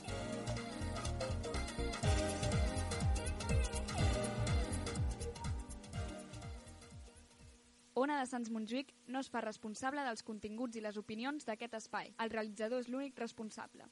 [8.22, 12.14] de Sants Montjuïc no es fa responsable dels continguts i les opinions d'aquest espai.
[12.22, 13.90] El realitzador és l'únic responsable.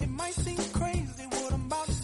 [0.00, 2.03] It might seem crazy what I'm about to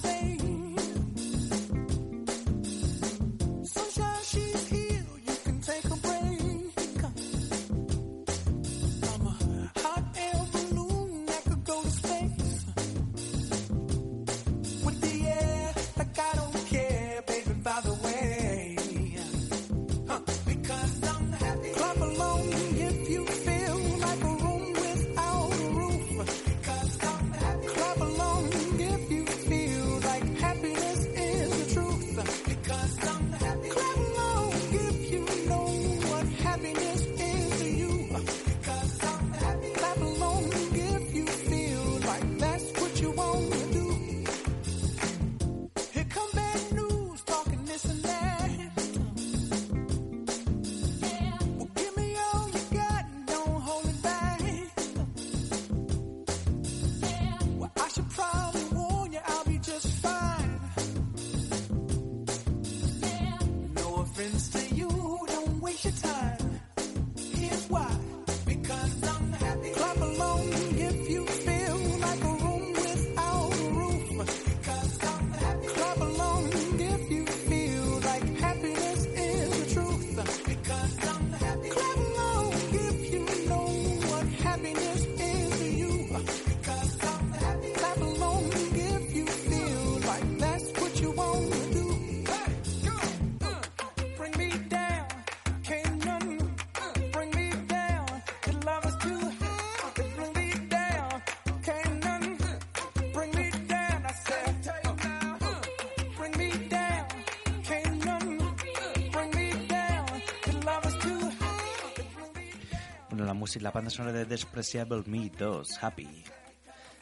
[113.50, 116.06] La música, la banda sonora de Despreciable Me 2, Happy.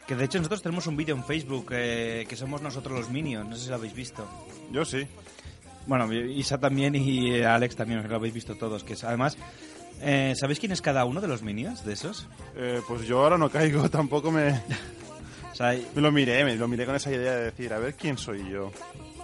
[0.06, 3.46] Que de hecho nosotros tenemos un vídeo en Facebook eh, que somos nosotros los Minions,
[3.50, 4.26] no sé si lo habéis visto.
[4.72, 5.06] Yo sí.
[5.86, 8.82] Bueno, Isa también y eh, Alex también, lo habéis visto todos.
[8.82, 9.36] Que es, además,
[10.00, 12.26] eh, ¿sabéis quién es cada uno de los Minions de esos?
[12.56, 14.58] Eh, pues yo ahora no caigo, tampoco me...
[15.52, 18.16] sea, Me lo miré, me lo miré con esa idea de decir, a ver quién
[18.16, 18.72] soy yo.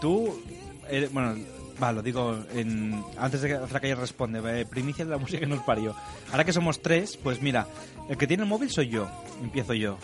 [0.00, 0.42] tú,
[0.90, 1.36] eres- bueno,
[1.82, 5.46] va, lo digo en, antes de que calle responde, eh, primicia de la música que
[5.46, 5.94] nos parió.
[6.30, 7.66] Ahora que somos tres, pues mira,
[8.08, 9.08] el que tiene el móvil soy yo,
[9.42, 9.98] empiezo yo.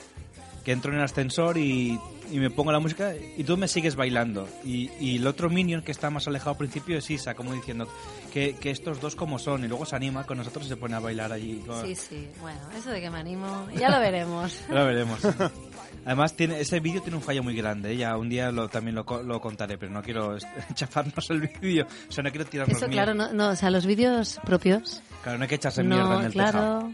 [0.64, 1.98] Que entro en el ascensor y,
[2.30, 4.46] y me pongo la música y tú me sigues bailando.
[4.62, 7.88] Y, y el otro minion que está más alejado al principio es Isa, como diciendo
[8.30, 9.64] que, que estos dos como son.
[9.64, 11.64] Y luego se anima con nosotros y se pone a bailar allí.
[11.84, 12.28] Sí, sí.
[12.42, 14.66] Bueno, eso de que me animo, ya lo veremos.
[14.68, 15.20] Ya lo veremos.
[16.04, 17.92] Además, tiene, ese vídeo tiene un fallo muy grande.
[17.92, 17.96] ¿eh?
[17.96, 20.36] Ya un día lo, también lo, co- lo contaré, pero no quiero
[20.74, 21.86] chafarnos el vídeo.
[22.08, 23.12] O sea, no quiero tirarnos Eso, mierda.
[23.12, 25.02] claro, no, no, o sea, los vídeos propios.
[25.22, 26.50] Claro, no hay que echarse No, mierda en el tejado.
[26.80, 26.92] claro.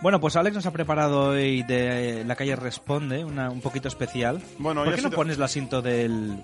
[0.00, 4.40] Bueno, pues Alex nos ha preparado hoy de La calle responde, una, un poquito especial.
[4.58, 6.36] Bueno, ¿Por qué no sido- pones la cinta del...?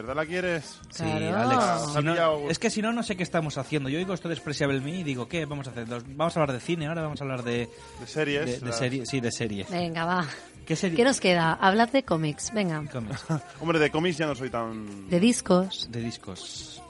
[0.00, 0.80] ¿De verdad la quieres?
[0.88, 1.36] Sí, Claro.
[1.36, 1.92] Alex.
[1.92, 3.90] si no- Sabía- es que si no, no sé qué estamos haciendo.
[3.90, 5.84] Yo oigo esto despreciable mí y digo, ¿qué vamos a hacer?
[6.16, 7.68] Vamos a hablar de cine, ahora vamos a hablar de...
[8.00, 8.46] De series.
[8.46, 9.68] De, de las- serie- sí, de series.
[9.70, 10.26] Venga, va.
[10.64, 10.96] ¿Qué serie?
[10.96, 11.52] ¿Qué nos queda?
[11.52, 12.82] Hablar de cómics, venga.
[12.90, 13.24] Cómics.
[13.60, 15.08] Hombre, de cómics ya no soy tan...
[15.10, 15.88] De discos.
[15.90, 16.82] De discos.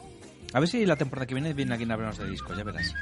[0.53, 2.95] A ver si la temporada que viene viene aquí a hablarnos de discos, ya verás.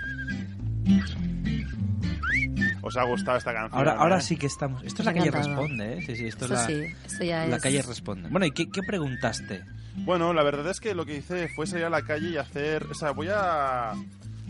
[2.82, 3.76] Os ha gustado esta canción.
[3.78, 4.22] Ahora, ahora ¿eh?
[4.22, 4.82] sí que estamos.
[4.84, 5.60] Esto es Me la calle encantado.
[5.62, 6.02] responde, ¿eh?
[6.06, 8.28] Sí, sí, esto, Esto es la, sí, esto ya la es- calle responde.
[8.30, 9.64] Bueno, ¿y qué, qué preguntaste?
[10.04, 12.84] Bueno, la verdad es que lo que hice fue salir a la calle y hacer...
[12.90, 13.92] O sea, voy a...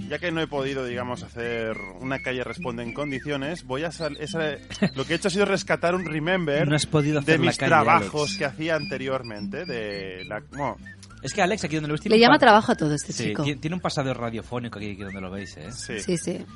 [0.08, 4.16] Ya que no he podido, digamos, hacer una calle responde en condiciones, voy a sal-
[4.20, 4.56] esa-
[4.94, 7.50] lo que he hecho ha sido rescatar un remember No has podido hacer de la
[7.50, 8.38] mis calle, trabajos Alex.
[8.38, 10.76] que hacía anteriormente, de la, bueno,
[11.20, 13.12] Es que Alex, aquí donde lo veis, tiene Le un llama trabajo a todo este
[13.12, 13.42] Sí, chico.
[13.42, 15.72] ti- tiene un pasado radiofónico aquí, aquí donde lo veis, ¿eh?
[15.72, 15.98] sí.
[15.98, 16.46] Sí, sí.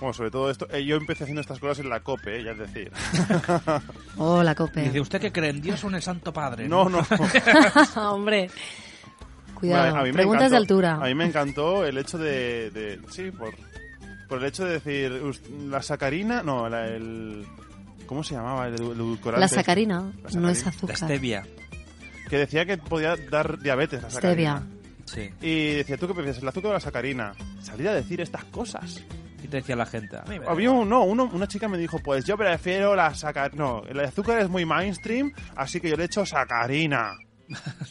[0.00, 2.50] Bueno, sobre todo esto, eh, yo empecé haciendo estas cosas en la COPE, eh, ya
[2.52, 2.92] es decir.
[4.16, 4.82] Oh, la cope.
[4.82, 6.68] Dice, ¿usted que cree en Dios o en el Santo Padre?
[6.68, 7.06] No, no.
[7.96, 8.50] Hombre.
[9.54, 9.90] Cuidado.
[9.96, 10.94] Bueno, Preguntas encantó- de altura.
[10.96, 12.70] A mí me encantó el hecho de...
[12.70, 13.54] de- sí, por,
[14.28, 15.12] por el hecho de decir,
[15.68, 17.44] la sacarina, no, la- el...
[18.06, 18.66] ¿Cómo se llamaba?
[18.68, 19.40] El edulcorante.
[19.40, 20.68] La sacarina La no es sacarina.
[20.78, 20.96] azúcar.
[20.96, 21.46] stevia.
[22.30, 24.62] Que decía que podía dar diabetes la sacarina.
[25.06, 25.30] Stevia.
[25.40, 25.46] Sí.
[25.46, 27.32] Y decía, ¿tú qué prefieres, el azúcar o la sacarina?
[27.62, 29.02] Salir a decir estas cosas.
[29.42, 30.18] Y te decía la gente.
[30.46, 33.56] Había un, no, uno, una chica me dijo, pues yo prefiero la sacarina.
[33.56, 37.16] No, el azúcar es muy mainstream, así que yo le echo sacarina.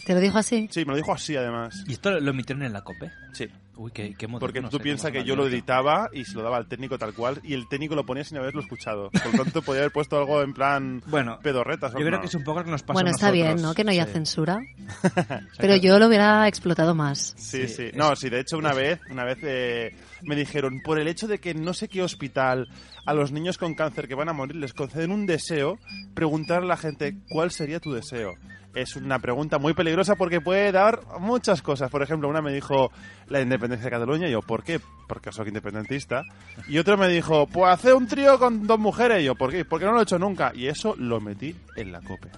[0.06, 0.68] ¿Te lo dijo así?
[0.72, 1.84] Sí, me lo dijo así además.
[1.88, 3.12] ¿Y esto lo emitieron en la COPE?
[3.34, 3.48] Sí.
[3.78, 6.42] Uy, qué, qué moderno, Porque no tú piensas que yo lo editaba y se lo
[6.44, 9.10] daba al técnico tal cual y el técnico lo ponía sin haberlo escuchado.
[9.12, 11.92] Por lo tanto, podía haber puesto algo en plan Bueno, pedorretas.
[11.94, 12.20] Yo creo no.
[12.22, 13.62] que es un poco lo que nos pasa Bueno, a está bien.
[13.62, 13.74] ¿no?
[13.74, 14.14] Que no haya Sí.
[14.14, 14.60] censura.
[15.60, 17.34] Pero yo lo hubiera explotado más.
[17.38, 17.84] Sí, Sí, sí.
[17.88, 21.28] es- No, sí, de hecho una vez, una vez eh, me dijeron, por el hecho
[21.28, 22.68] de que no sé qué hospital
[23.06, 25.78] a los niños con cáncer que van a morir les conceden un deseo,
[26.14, 28.34] preguntar a la gente cuál sería tu deseo.
[28.76, 31.90] Es una pregunta muy peligrosa porque puede dar muchas cosas.
[31.90, 32.92] Por ejemplo, una me dijo
[33.28, 34.28] la independencia de Cataluña.
[34.28, 34.80] Y yo, ¿por qué?
[35.08, 36.24] Porque soy independentista.
[36.68, 39.22] Y otro me dijo, pues hacer un trío con dos mujeres.
[39.22, 39.66] Y yo, ¿por qué?
[39.66, 40.52] Porque no lo he hecho nunca.
[40.56, 42.30] Y eso lo metí en la cope.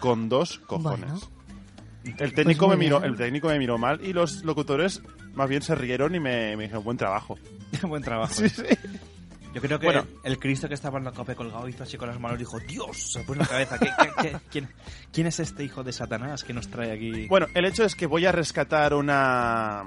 [0.00, 1.08] Con dos cojones.
[1.10, 1.20] Bueno.
[2.18, 5.00] El técnico, Pues me miró, el técnico me miró mal y los locutores
[5.34, 7.38] más bien se rieron y me, me dijeron buen trabajo.
[7.82, 8.32] Buen trabajo.
[8.34, 8.62] Sí, sí.
[9.54, 10.04] Yo creo que Bueno.
[10.22, 12.58] el Cristo que estaba en la COPE colgado hizo así con las manos y dijo,
[12.60, 13.78] Dios, se puso en la cabeza.
[13.78, 14.68] ¿qué- qué- qué- quién,
[15.12, 17.26] quién es este hijo de Satanás que nos trae aquí?
[17.28, 19.84] Bueno, el hecho es que voy a rescatar una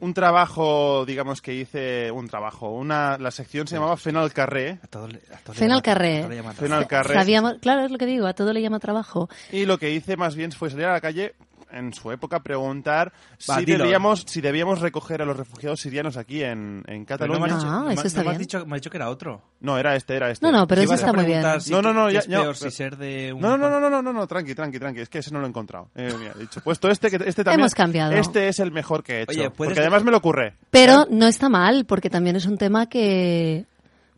[0.00, 4.86] un trabajo, digamos que hice un trabajo, una la sección se llamaba Fenal Carré A
[4.86, 6.16] todo le- a todo le Fenal llama- Carré.
[6.16, 8.62] a todo le llama Fenal Carré Sabíamos, claro, es lo que digo, a todo le
[8.62, 9.28] llama trabajo.
[9.52, 11.34] y lo que hice más bien fue salir a la calle
[11.72, 13.12] en su época preguntar
[13.48, 13.84] Va, si dilo.
[13.84, 17.40] debíamos si debíamos recoger a los refugiados sirianos aquí en, en no Cataluña.
[17.40, 18.46] me has dicho, Ah, no eso me- está no me has bien.
[18.46, 19.42] dicho, me has dicho que era otro.
[19.60, 20.44] No, era este, era este.
[20.46, 21.42] No, no, pero Si eso está muy bien.
[21.60, 23.40] si- No, no, no, ya- es ya, peor, pero- si ser de un...
[23.40, 25.00] No, no, no, no, no, no, no, tranqui, tranqui, tranqui.
[25.00, 25.88] Es que ese no lo he encontrado.
[25.94, 27.60] Eh, mira, he dicho, puesto este, que este también.
[27.60, 28.12] Hemos cambiado.
[28.12, 29.30] Este es el mejor que he hecho.
[29.32, 30.54] Oye, ¿puedes porque de- además me lo ocurre.
[30.70, 33.66] Pero no está mal, porque también es un tema que,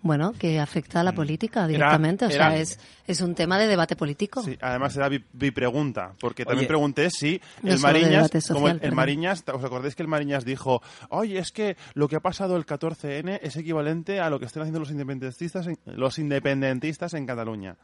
[0.02, 2.26] bueno, que afecta a la política directamente.
[2.26, 4.42] o sea, era- es, es un tema de debate político.
[4.42, 6.68] Sí, además era mi, mi pregunta, porque también Oye.
[6.68, 8.92] pregunté si No el de Mariñas, social, como el, el.
[8.92, 12.66] Mariñas, ¿os acordáis que el Mariñas dijo, oye, es que lo que ha pasado el
[12.66, 17.76] 14N es equivalente a lo que están haciendo los independentistas en, los independentistas en Cataluña?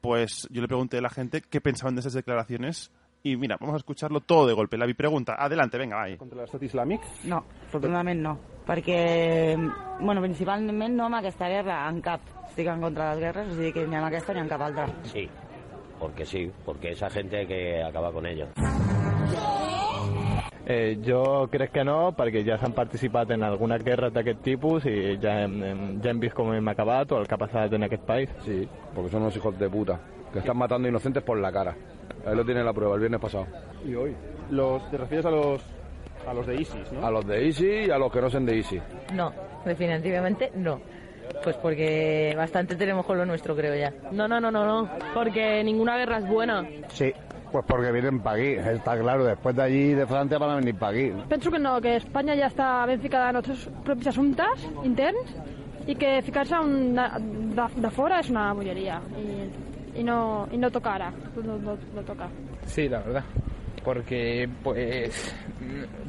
[0.00, 2.90] Pues yo le pregunté a la gente qué pensaban de esas declaraciones
[3.22, 4.76] y mira, vamos a escucharlo todo de golpe.
[4.78, 6.16] La mi pregunta, adelante, venga, va.
[6.16, 7.00] Contra l'estat islàmic?
[7.24, 8.38] No, afortunadament no.
[8.68, 9.56] Perquè,
[10.00, 12.20] bueno, principalment no amb aquesta guerra, en cap.
[12.48, 14.62] Estic en contra de les guerres, o sigui que ni amb aquesta ni amb cap
[14.62, 14.86] altra.
[15.04, 15.28] Sí,
[15.98, 18.48] porque sí, porque esa gente hay que acaba con ellos.
[20.70, 25.16] Eh, jo crec que no, perquè ja s'han participat en algunes guerres d'aquest tipus i
[25.22, 27.84] ja hem, hem- ja hem vist com hem acabat o el que ha passat en
[27.84, 28.28] aquest país.
[28.44, 29.98] Sí, porque son unos hijos de puta,
[30.30, 31.74] que están matando inocentes por la cara.
[32.26, 33.46] Ahí lo tiene la prueba, el viernes pasado.
[33.86, 34.14] Y hoy.
[34.50, 35.62] Los, ¿Te refieres a los,
[36.26, 37.06] a los de ISIS, no?
[37.06, 38.80] A los de ISI y a los que no son de ISI.
[39.14, 39.32] No,
[39.64, 40.80] definitivamente no.
[41.44, 43.92] Pues porque bastante tenemos con lo nuestro, creo ya.
[44.12, 46.66] No, no, no, no, no, porque ninguna guerra es buena.
[46.88, 47.12] Sí,
[47.52, 49.24] pues porque vienen para aquí, está claro.
[49.24, 51.12] Después de allí, de Francia, van a venir para aquí.
[51.28, 55.32] Penso que no, que Espanya ja està ben ficada en els seus propis assumptes interns
[55.88, 57.06] i que ficar-se un de,
[57.56, 59.48] de, de fora és una bolleria i,
[59.94, 61.12] i, no, i no toca ara,
[61.44, 62.28] no, no, no toca.
[62.66, 63.24] Sí, la verdad.
[63.84, 65.34] Porque, pues,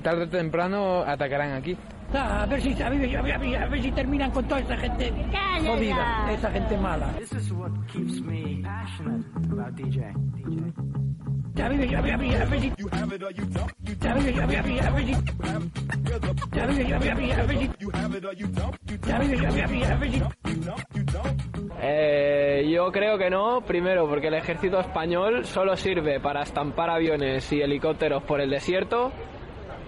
[0.04, 1.78] tarde o temprano atacarán aquí.
[2.14, 5.14] A ver si, a ver, a ver- a ver si terminan con toda esa gente
[5.66, 7.14] jodida, esa gente mala.
[7.20, 10.74] This is what keeps me passionate about DJing.
[11.19, 11.19] A
[21.82, 27.52] Eh, yo creo que no, primero porque el ejército español solo sirve para estampar aviones
[27.54, 29.12] y helicópteros por el desierto.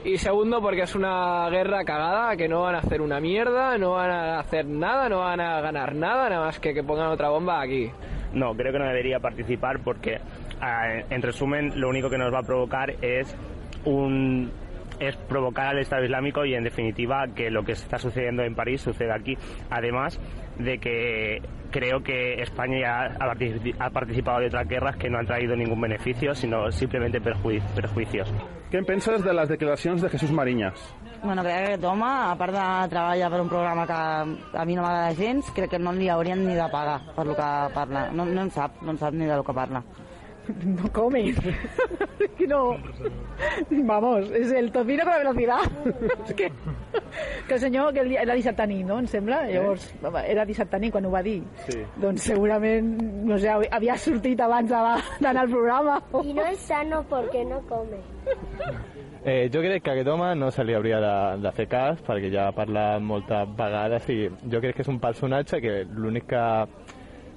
[0.03, 3.91] Y segundo porque es una guerra cagada, que no van a hacer una mierda, no
[3.91, 7.30] van a hacer nada, no van a ganar nada, nada más que que pongan otra
[7.30, 7.91] bomba aquí.
[8.34, 10.20] No, creo que no debería participar porque,
[10.62, 13.36] en resumen, lo único que nos va a provocar es
[13.86, 14.51] un
[14.99, 18.82] es provocar al Estado Islámico y en definitiva que lo que está sucediendo en París
[18.82, 19.36] suceda aquí.
[19.72, 20.20] Además
[20.59, 21.41] de que
[21.72, 25.55] creo que España ya ha partici- ha participado de otras guerras que no han traído
[25.55, 28.32] ningún beneficio, sino simplemente perjui- perjuicios.
[28.72, 30.76] En penses de les declaracions de Jesús Mariñas?
[31.24, 34.76] Bueno, crec que aquest home, a part de treballar per un programa que a mi
[34.76, 37.41] no m'agrada gens, crec que no li haurien ni de pagar per lo que
[37.74, 38.12] parla.
[38.12, 39.82] No, no en sap, no en sap ni de lo que parla.
[40.82, 41.34] No come.
[42.38, 42.78] que no.
[43.70, 45.60] Vamos, és el tocino con la velocidad.
[46.28, 46.52] és que,
[47.47, 48.99] que el senyor, que era dissabte nit, no?
[49.02, 49.41] Em sembla?
[49.49, 49.88] Llavors,
[50.26, 51.39] era dissabte nit quan ho va dir.
[51.68, 51.80] Sí.
[52.02, 52.91] Doncs segurament,
[53.28, 56.02] no sé, havia sortit abans de- d'anar al programa.
[56.24, 57.97] Y no es sano porque no come.
[59.24, 61.99] Eh, jo crec que a aquest home no se li hauria de, de fer cas
[62.02, 64.16] perquè ja ha parlat moltes vegades i
[64.49, 66.41] jo crec que és un personatge que l'únic que,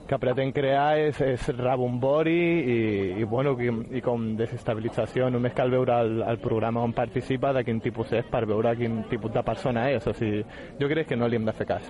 [0.08, 2.78] que pretén crear és, és rebombori i,
[3.22, 5.30] i, bueno, i, i com desestabilització.
[5.32, 9.02] Només cal veure el, el programa on participa de quin tipus és per veure quin
[9.10, 10.04] tipus de persona és.
[10.06, 10.44] O sigui,
[10.80, 11.88] jo crec que no li hem de fer cas.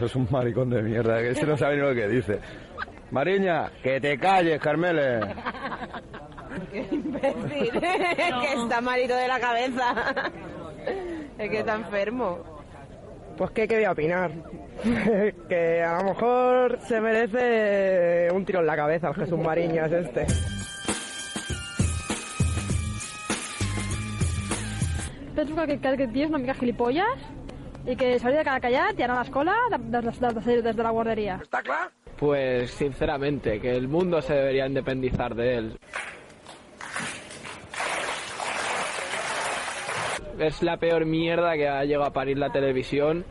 [0.00, 2.38] Es un maricón de mierda, que ese no sabe ni lo que dice.
[3.10, 5.20] Mariña, que te calles, Carmele.
[6.70, 7.70] Qué imbécil.
[7.80, 9.94] que está malito de la cabeza.
[11.38, 12.51] es que está enfermo.
[13.36, 14.30] Pues qué quería opinar.
[15.48, 20.26] que a lo mejor se merece un tiro en la cabeza el Jesús Mariñas este.
[25.34, 27.22] Penso que aquest, que aquest tio és una mica gilipolles
[27.88, 30.82] i que s'hauria de quedar callat i anar a l'escola des, des, des, des de
[30.82, 31.38] la guarderia.
[31.42, 31.90] ¿Está claro?
[32.18, 35.78] Pues sinceramente, que el mundo se debería independizar de él.
[40.38, 43.24] Es la peor mierda que ha llegado a parir la televisión.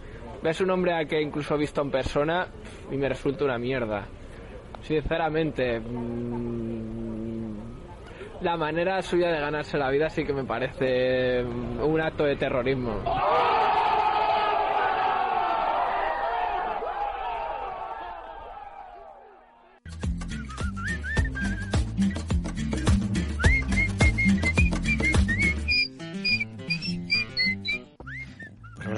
[0.43, 2.47] Es un hombre al que incluso he visto en persona
[2.91, 4.07] y me resulta una mierda.
[4.81, 6.61] Sinceramente, mm,
[8.41, 13.03] la manera suya de ganarse la vida sí que me parece un acto de terrorismo.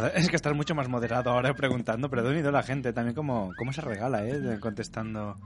[0.04, 3.51] Verdad es que estás mucho más moderado ahora preguntando, pero he la gente también como
[3.58, 4.58] cómo se regala, ¿eh?
[4.60, 5.38] Contestando.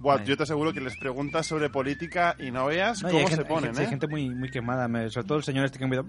[0.00, 3.26] Buah, yo te aseguro que les preguntas sobre política y no veas No, cómo hay
[3.26, 3.88] se gente, hay ponen, hay ¿eh?
[3.88, 6.04] gente muy, muy quemada, me- sobre todo el señor este que me dice,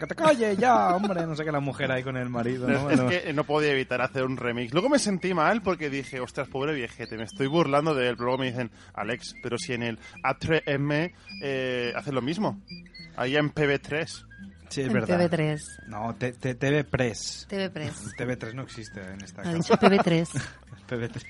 [0.00, 2.80] que te calle ya, hombre, no sé qué, la mujer ahí con el marido, Es,
[2.82, 2.90] ¿no?
[2.90, 3.08] es No.
[3.08, 4.72] que no podía evitar hacer un remix.
[4.72, 8.14] Luego me sentí mal porque dije, ostras, pobre viejete, me estoy burlando de él.
[8.16, 11.12] Pero luego me dicen, Alex, pero si en el A3M
[11.42, 12.58] eh, hacen lo mismo.
[13.16, 14.24] Ahí en PB3.
[14.70, 15.20] Sí, es En verdad.
[15.30, 15.60] TV3.
[15.88, 17.46] No, T- T- TV Press.
[17.48, 18.12] TV Press.
[18.16, 19.56] TV3 no existe en esta Ha casa.
[19.56, 20.28] dicho PB3.
[20.88, 21.24] PB3.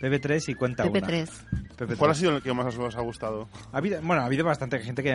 [0.00, 0.92] PB3 y cuenta una.
[1.00, 1.28] PP3.
[1.76, 1.96] PP3.
[1.96, 3.48] ¿Cuál ha sido el que más os ha gustado?
[3.72, 5.10] Ha habido, bueno, ha habido bastante gente que...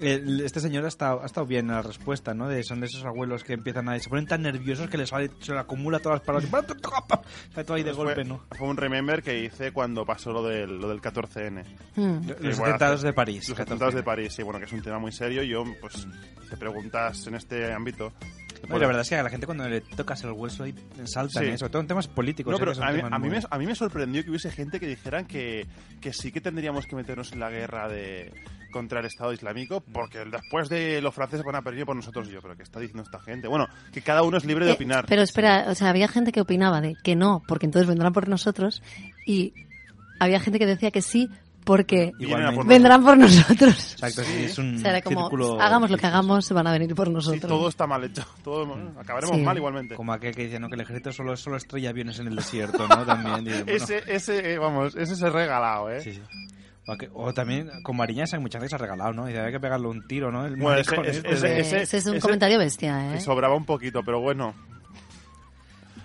[0.00, 2.48] eh, este señor ha estado, ha estado bien en la respuesta, ¿no?
[2.48, 3.98] De, son de esos abuelos que empiezan a...
[3.98, 6.48] Se ponen tan nerviosos que les sale, se le acumula todas las palabras.
[6.48, 8.40] y Sale todo ahí de Fue- golpe, ¿no?
[8.56, 11.64] Fue un remember que hice cuando pasó lo del, lo del 14N.
[11.96, 12.20] Hmm.
[12.26, 13.62] Que, Los bueno, atentados de París, Los 14N.
[13.62, 15.42] atentados de París, sí, bueno, que es un tema muy serio.
[15.42, 16.06] y Yo, pues,
[16.48, 18.12] te preguntas en este ámbito.
[18.68, 21.44] No, la verdad es que a la gente cuando le tocas el hueso ahí saltan,
[21.44, 21.50] Sí.
[21.50, 21.58] ¿eh?
[21.58, 22.54] sobre todo en temas políticos.
[22.80, 25.66] A mí, a me, a mí me sorprendió que hubiese gente que dijeran que,
[26.00, 28.32] que sí que tendríamos que meternos en la guerra de
[28.70, 32.28] contra el Estado Islámico porque después de los franceses van a perder por nosotros.
[32.28, 33.48] Y yo, pero ¿qué está diciendo esta gente?
[33.48, 35.06] Bueno, que cada uno es libre de Eh, opinar.
[35.08, 38.28] Pero espera, o sea, había gente que opinaba de que no, porque entonces vendrán por
[38.28, 38.82] nosotros,
[39.26, 39.54] y
[40.20, 41.28] había gente que decía que sí,
[41.68, 42.12] porque
[42.54, 43.92] por vendrán por nosotros.
[43.92, 47.10] Exacto, sí, es un Será como, círculo hagamos lo que hagamos, van a venir por
[47.10, 47.42] nosotros.
[47.42, 48.24] todo está mal hecho.
[48.42, 49.42] Todo, acabaremos Sí.
[49.42, 49.94] mal igualmente.
[49.94, 50.68] Como aquel que dice, ¿no?
[50.68, 53.04] Que el ejército solo, solo estrella aviones en el desierto, ¿no?
[53.04, 53.44] También.
[53.44, 53.62] bueno.
[53.66, 56.00] Ese, ese, eh, vamos, ese es el regalado, ¿eh?
[56.00, 56.22] Sí, sí.
[57.12, 59.26] O, también con Mariñas hay muchas veces ha regalado, ¿no?
[59.26, 60.46] Dice, hay que pegarle un tiro, ¿no?
[60.46, 63.14] El Bueno, ese, maricón ese- de- ese- Ese es un ese- comentario bestia, ¿eh?
[63.16, 64.54] que sobraba un poquito, pero bueno.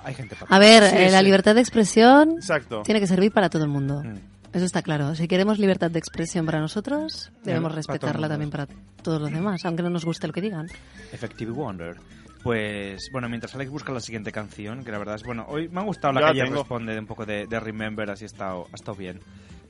[0.03, 2.82] Hay gente para A ver, Sí, eh, la libertad de expresión Exacto.
[2.84, 4.03] tiene que servir para todo el mundo.
[4.03, 4.18] Mm.
[4.54, 5.16] Eso está claro.
[5.16, 8.68] Si queremos libertad de expresión para nosotros, debemos para respetarla también para
[9.01, 10.68] todos los demás, aunque no nos guste lo que digan.
[11.12, 11.97] Effective Wonder.
[12.43, 15.80] Pues bueno, mientras Alex busca la siguiente canción, que la verdad es, bueno, hoy me
[15.80, 18.28] ha gustado la Ya que ella responde de un poco de, de Remember, así ha
[18.28, 19.22] estado, ha estado bien,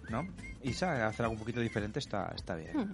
[0.10, 0.28] ¿no?
[0.64, 2.76] Isa, hacer algo un poquito diferente está, está bien.
[2.76, 2.94] Hmm.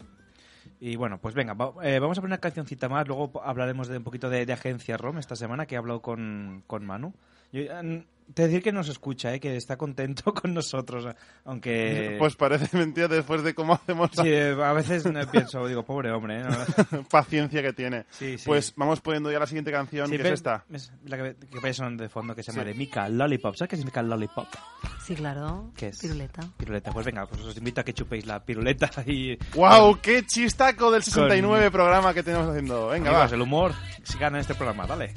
[0.81, 3.97] Y bueno, pues venga, va- eh, vamos a poner una cancioncita más, luego hablaremos de
[3.97, 7.13] un poquito de, de agencia ROM esta semana, que he hablado con, con Manu.
[7.51, 11.07] Yo, eh, te decir que nos escucha, eh, que está contento con nosotros,
[11.45, 12.15] aunque...
[12.19, 16.41] Pues parece mentira después de cómo hacemos Sí, a veces eh, pienso, digo, pobre hombre,
[16.41, 16.43] ¿eh?
[16.43, 17.03] ¿no?
[17.09, 18.05] paciencia que tiene.
[18.11, 18.43] Sí, sí.
[18.45, 20.63] Pues vamos poniendo ya la siguiente canción, Sí, que es esta.
[20.71, 22.69] es la que, que vaya sonando de fondo, que se llama Sí.
[22.69, 23.55] de Mika Lollipop.
[23.55, 24.47] ¿Sabes qué significa Lollipop?
[25.03, 25.71] Sí, claro.
[25.75, 25.99] ¿Qué es?
[25.99, 26.43] Piruleta.
[26.55, 26.91] Piruleta.
[26.91, 29.35] Pues venga, pues os invito a que chupéis la piruleta y...
[29.55, 29.99] ¡Wow!
[30.01, 32.89] ¡Qué chistaco del 69 programa que tenemos haciendo!
[32.89, 33.35] Venga, Amigos, va.
[33.35, 33.73] el humor
[34.03, 35.13] si gana en este programa, dale.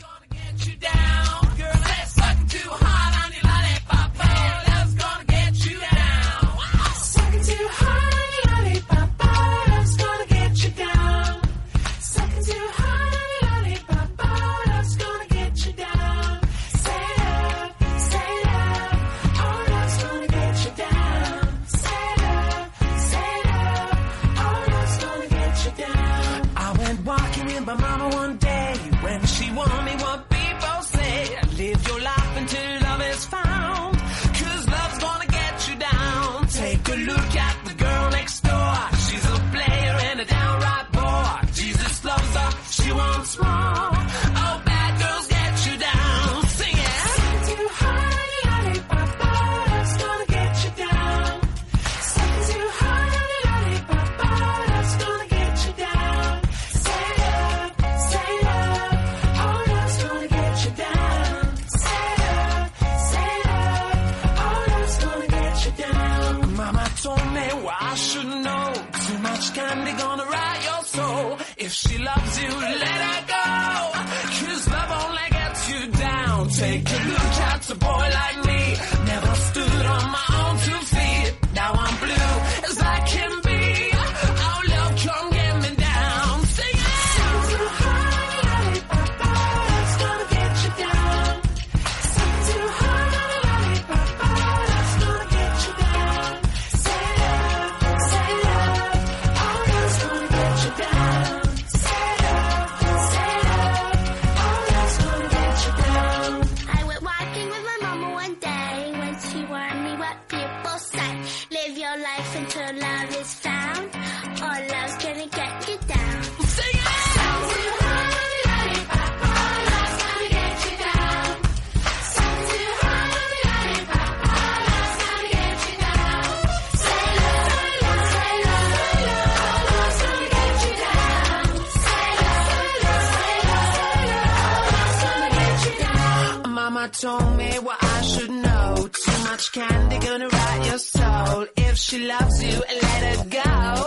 [136.93, 138.89] Told me what I should know.
[138.93, 141.47] Too much candy gonna rot your soul.
[141.57, 143.85] If she loves you, let her go.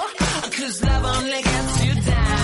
[0.58, 2.35] Cause love only gets you down.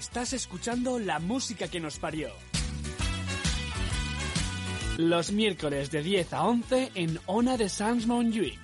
[0.00, 2.30] Estás escuchando la música que nos parió.
[4.96, 8.58] Los miércoles de 10 a 11 en Ona de Sans Montjuic.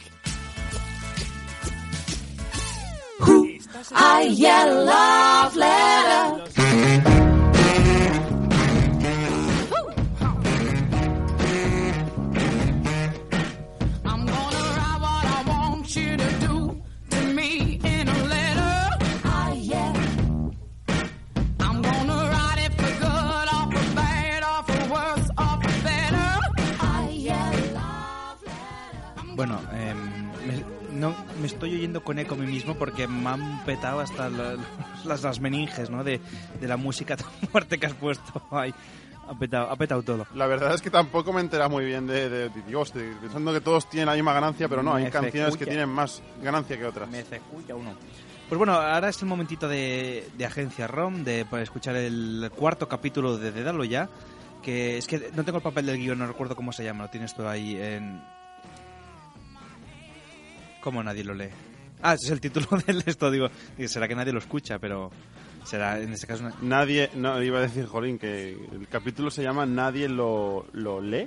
[3.94, 7.05] I get love letter.
[29.36, 29.96] Bueno, em,
[30.46, 34.30] me, no, me estoy oyendo con eco a mí mismo porque me han petado hasta
[34.30, 34.56] la-
[35.04, 36.02] las, las meninges, ¿no?
[36.02, 36.20] De,
[36.60, 38.42] de la música tan fuerte que has puesto.
[38.50, 40.26] Ha petado, ha petado todo.
[40.34, 43.60] La verdad es que tampoco me entera muy bien de, de, de Dios, pensando que
[43.60, 47.10] todos tienen la misma ganancia, pero no, hay canciones que tienen más ganancia que otras.
[47.10, 47.92] Me ceculla uno.
[48.48, 52.88] Pues bueno, ahora es el momentito de, de Agencia ROM, de para escuchar el cuarto
[52.88, 54.08] capítulo de Dédalo ya,
[54.62, 57.10] que es que no tengo el papel del guion, no recuerdo cómo se llama, lo
[57.10, 58.22] tienes tú ahí en...
[60.86, 61.48] ¿Cómo nadie lo lee?
[62.00, 65.10] Ah, ese es el título del esto, digo, digo, será que nadie lo escucha, pero
[65.64, 66.44] será en este caso...
[66.44, 71.00] una- Nadie, no, iba a decir, Jolín, que el capítulo se llama Nadie lo, lo
[71.00, 71.26] lee.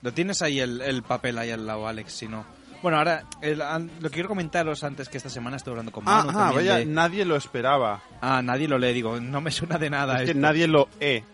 [0.00, 2.44] Lo tienes ahí el, el papel ahí al lado, Alex, si no...
[2.84, 6.22] Bueno, ahora, el- lo que quiero comentaros antes que esta semana estoy hablando con Ah,
[6.26, 8.02] Manu ah, vaya, de- nadie lo esperaba.
[8.20, 11.24] Ah, nadie lo lee, digo, no me suena de nada Es que nadie lo e.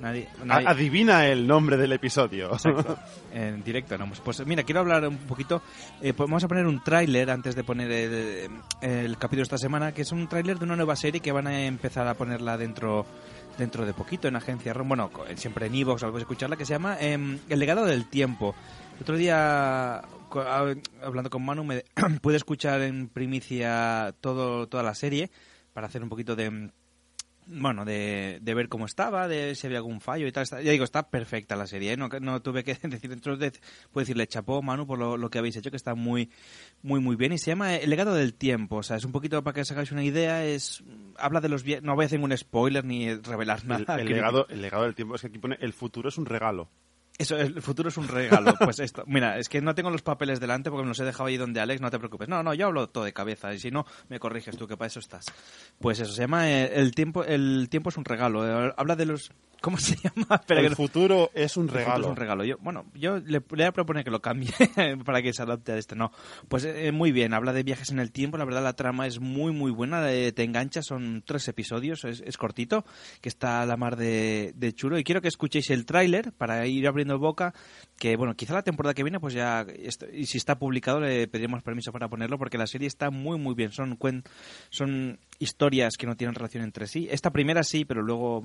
[0.00, 2.52] Nadie, A- nadie- Adivina el nombre del episodio.
[2.52, 2.98] Exacto.
[3.32, 4.06] En directo, ¿no?
[4.08, 5.62] Pues, pues mira, quiero hablar un poquito.
[6.02, 8.50] eh, pues vamos a poner un tráiler antes de poner el,
[8.82, 11.46] el capítulo de esta semana, que es un tráiler de una nueva serie que van
[11.46, 13.06] a empezar a ponerla dentro
[13.56, 14.88] dentro de poquito en Agencia ROM.
[14.88, 18.54] Bueno, siempre en Evox, algo de escucharla, que se llama em, El legado del tiempo.
[19.02, 20.00] El otro día,
[21.02, 21.82] hablando con Manu, me
[22.22, 25.28] pude escuchar en primicia todo, toda la serie
[25.72, 26.70] para hacer un poquito de
[27.48, 30.44] bueno, de, de ver cómo estaba, de si había algún fallo y tal.
[30.44, 31.96] Está- ya digo, está perfecta la serie, ¿eh?
[31.96, 33.50] no, no tuve que decir dentro de...
[33.90, 36.30] Puedo decirle chapó, Manu, por lo, lo que habéis hecho, que está muy,
[36.82, 37.32] muy, muy bien.
[37.32, 39.72] Y se llama El legado del tiempo, o sea, es un poquito para que os
[39.72, 40.84] hagáis una idea, es...
[41.18, 41.64] Habla de los...
[41.82, 43.96] No voy a hacer un spoiler ni revelar El, nada.
[44.00, 46.68] el legado, el legado del tiempo es que aquí pone el futuro es un regalo.
[47.22, 48.54] Eso, el futuro es un regalo.
[48.58, 51.26] Pues esto, mira, es que no tengo los papeles delante porque me los he dejado
[51.26, 52.28] ahí donde Alex, no te preocupes.
[52.28, 54.86] No, no, yo hablo todo de cabeza y si no, me corriges tú, que para
[54.88, 55.26] eso estás.
[55.80, 58.68] Pues eso, se llama eh, El tiempo el tiempo es un regalo.
[58.68, 59.30] Eh, Habla de los...
[59.60, 60.40] ¿Cómo se llama?
[60.44, 62.04] Que el no- futuro es un el futuro regalo.
[62.06, 62.44] es un regalo.
[62.44, 64.50] Yo, bueno, yo le, le voy a proponer que lo cambie
[65.04, 65.94] para que se adapte a este.
[65.94, 66.10] No,
[66.48, 67.32] pues eh, muy bien.
[67.32, 68.36] Habla de viajes en el tiempo.
[68.38, 70.10] La verdad, la trama es muy, muy buena.
[70.12, 70.82] eh, te engancha.
[70.82, 72.04] Son tres episodios.
[72.04, 72.84] Es, es cortito.
[73.20, 74.98] Que está a la mar de, de chulo.
[74.98, 77.54] Y quiero que escuchéis el tráiler para ir abriendo boca.
[77.98, 79.66] Que, bueno, quizá la temporada que viene, pues ya...
[80.12, 82.38] y si está publicado, le pediremos permiso para ponerlo.
[82.38, 83.72] Porque la serie está muy, muy bien.
[83.72, 83.98] Son,
[84.70, 87.08] son historias que no tienen relación entre sí.
[87.10, 88.42] Esta primera sí, pero luego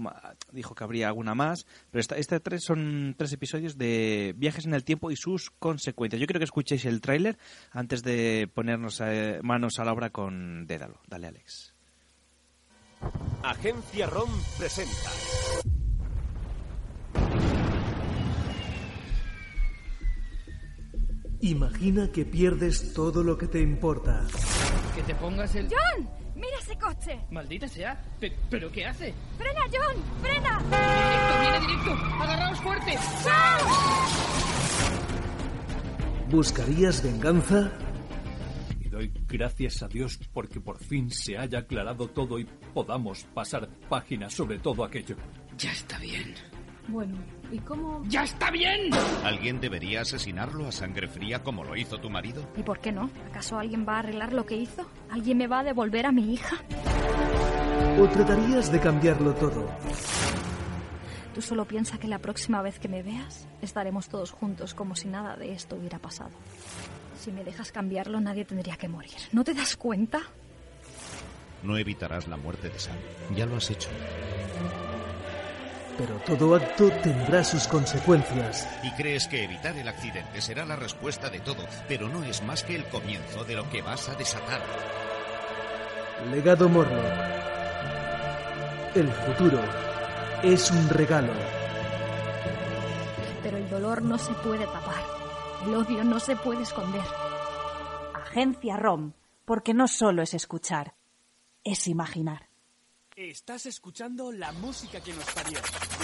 [0.52, 1.66] dijo que habría alguna más.
[1.92, 6.20] Pero esta, esta tres son tres episodios de viajes en el tiempo y sus consecuencias.
[6.20, 7.38] Yo quiero que escuchéis el tráiler
[7.72, 11.00] antes de ponernos eh, manos a la obra con Dédalo.
[11.08, 11.74] Dale, Alex.
[13.44, 15.12] Agencia ROM presenta.
[21.42, 24.26] Imagina que pierdes todo lo que te importa.
[24.96, 25.68] Que te pongas el...
[25.70, 26.10] ¡John!
[26.36, 27.20] ¡Mira ese coche!
[27.32, 28.00] Maldita sea.
[28.20, 29.14] Pe- ¿Pero qué hace?
[29.38, 30.04] ¡Frena, John!
[30.22, 30.60] ¡Frena!
[30.60, 32.06] ¡Directo, viene directo!
[32.24, 32.98] ¡Agarraos fuerte!
[36.30, 37.72] ¿Buscarías venganza?
[38.82, 43.68] Y doy gracias a Dios porque por fin se haya aclarado todo y podamos pasar
[43.90, 45.16] páginas sobre todo aquello.
[45.58, 46.34] Ya está bien.
[46.90, 47.16] Bueno,
[47.52, 48.04] ¿y cómo...?
[48.08, 48.90] ¡Ya está bien!
[49.24, 52.48] ¿Alguien debería asesinarlo a sangre fría como lo hizo tu marido?
[52.56, 53.10] ¿Y por qué no?
[53.30, 54.86] ¿Acaso alguien va a arreglar lo que hizo?
[55.10, 56.58] ¿Alguien me va a devolver a mi hija?
[58.00, 59.68] ¿O tratarías de cambiarlo todo?
[61.34, 65.08] Tú solo piensa que la próxima vez que me veas estaremos todos juntos como si
[65.08, 66.32] nada de esto hubiera pasado.
[67.20, 69.18] Si me dejas cambiarlo, nadie tendría que morir.
[69.32, 70.22] ¿No te das cuenta?
[71.64, 72.96] No evitarás la muerte de Sam.
[73.36, 73.90] Ya lo has hecho.
[75.98, 78.68] Pero todo acto tendrá sus consecuencias.
[78.84, 82.64] Y crees que evitar el accidente será la respuesta de todo, pero no es más
[82.64, 84.62] que el comienzo de lo que vas a desatar.
[86.32, 87.38] Legado Morlock.
[88.96, 89.60] El futuro
[90.44, 91.34] es un regalo.
[93.42, 95.04] Pero el dolor no se puede tapar.
[95.66, 97.04] El odio no se puede esconder.
[98.14, 99.14] Agencia ROM,
[99.46, 100.96] porque no solo es escuchar,
[101.64, 102.47] es imaginar.
[103.22, 105.58] Estás escuchando la música que nos parió.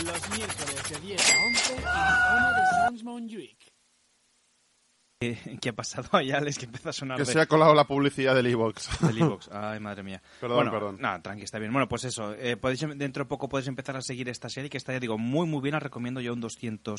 [0.04, 3.72] Los miércoles de 10 a 11 en Ona de Sans Montjuic.
[5.22, 6.58] ¿Qué, qué ha pasado ahí, Alex?
[6.58, 9.00] Que empieza a sonar Que de- se ha colado la publicidad del iVox.
[9.02, 9.48] Del iVoox.
[9.52, 10.24] Ay, madre mía.
[10.42, 10.98] Perdón, bueno, perdón.
[11.00, 11.72] No, tranqui, está bien.
[11.72, 12.34] Bueno, pues eso.
[12.34, 15.20] eh, podéis, dentro de poco podéis empezar a seguir esta serie que está, ya digo,
[15.20, 15.74] muy, muy bien.
[15.74, 16.98] La recomiendo yo un 200%.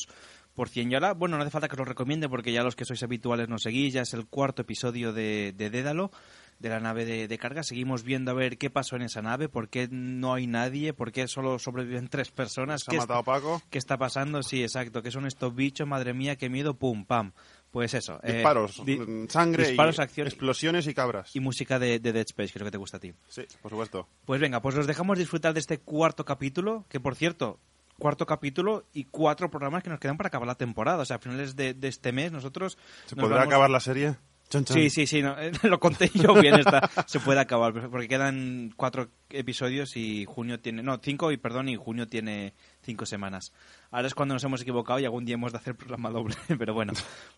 [0.90, 3.02] Y ahora, bueno, no hace falta que os lo recomiende porque ya los que sois
[3.02, 3.92] habituales nos seguís.
[3.92, 6.10] Ya es el cuarto episodio de, de Dédalo,
[6.58, 7.62] de la nave de, de carga.
[7.62, 11.12] Seguimos viendo a ver qué pasó en esa nave, por qué no hay nadie, por
[11.12, 12.82] qué solo sobreviven tres personas.
[12.82, 13.62] ¿Se ha ¿Qué matado está- Paco?
[13.70, 14.42] ¿Qué está pasando?
[14.42, 15.02] Sí, exacto.
[15.02, 15.86] ¿Qué son estos bichos?
[15.86, 16.74] Madre mía, qué miedo.
[16.74, 17.32] Pum, pam.
[17.70, 18.20] Pues eso.
[18.22, 21.34] eh, Disparos, di- mm, sangre, disparos, y explosiones y cabras.
[21.34, 23.12] y música de, de Dead Space, creo que te gusta a ti.
[23.28, 24.08] Sí, por supuesto.
[24.24, 27.58] Pues venga, pues os dejamos disfrutar de este cuarto capítulo, que por cierto,
[27.98, 31.02] cuarto capítulo y cuatro programas que nos quedan para acabar la temporada.
[31.02, 32.78] O sea, a finales de, de este mes nosotros...
[33.06, 34.14] ¿Se nos podrá vamos- acabar la serie?
[34.48, 34.76] Chon, chon.
[34.76, 36.54] Sí, sí, sí, no, lo conté yo bien.
[36.54, 40.82] Esta, se puede acabar, porque quedan cuatro episodios y junio tiene.
[40.82, 43.52] No, cinco, y perdón, y junio tiene cinco semanas.
[43.90, 46.36] Ahora es cuando nos hemos equivocado y algún día hemos de hacer programa doble.
[46.58, 46.92] Pero bueno,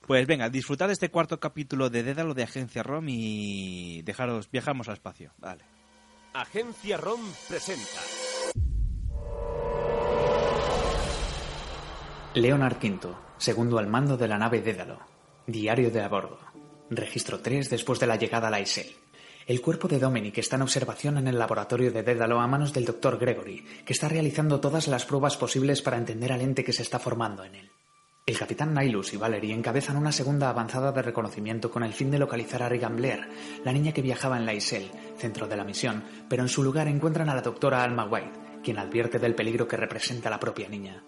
[0.06, 4.88] pues venga, disfrutad de este cuarto capítulo de Dédalo de Agencia ROM y dejaros, viajamos
[4.88, 5.32] al espacio.
[5.38, 5.64] Vale.
[6.34, 8.00] Agencia ROM presenta.
[12.34, 14.98] Leonard V, segundo al mando de la nave Dédalo.
[15.46, 16.38] Diario de a bordo.
[16.90, 18.86] Registro 3 después de la llegada a la Isel.
[19.46, 22.84] El cuerpo de Dominic está en observación en el laboratorio de Dédalo a manos del
[22.84, 23.18] Dr.
[23.18, 27.00] Gregory, que está realizando todas las pruebas posibles para entender al ente que se está
[27.00, 27.70] formando en él.
[28.24, 32.18] El capitán Nihilus y Valerie encabezan una segunda avanzada de reconocimiento con el fin de
[32.18, 33.28] localizar a Regan Blair,
[33.64, 36.86] la niña que viajaba en la Isel, centro de la misión, pero en su lugar
[36.86, 41.04] encuentran a la doctora Alma White, quien advierte del peligro que representa la propia niña.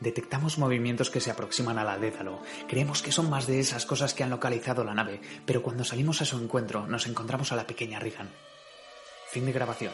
[0.00, 2.40] Detectamos movimientos que se aproximan a la Dédalo.
[2.68, 6.22] Creemos que son más de esas cosas que han localizado la nave, pero cuando salimos
[6.22, 8.30] a su encuentro nos encontramos a la pequeña Regan.
[9.30, 9.92] Fin de grabación.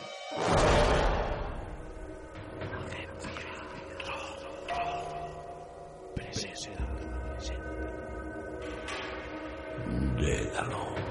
[10.20, 11.03] Dédalo.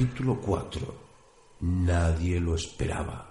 [0.00, 0.80] Capítulo 4.
[1.60, 3.30] Nadie lo esperaba.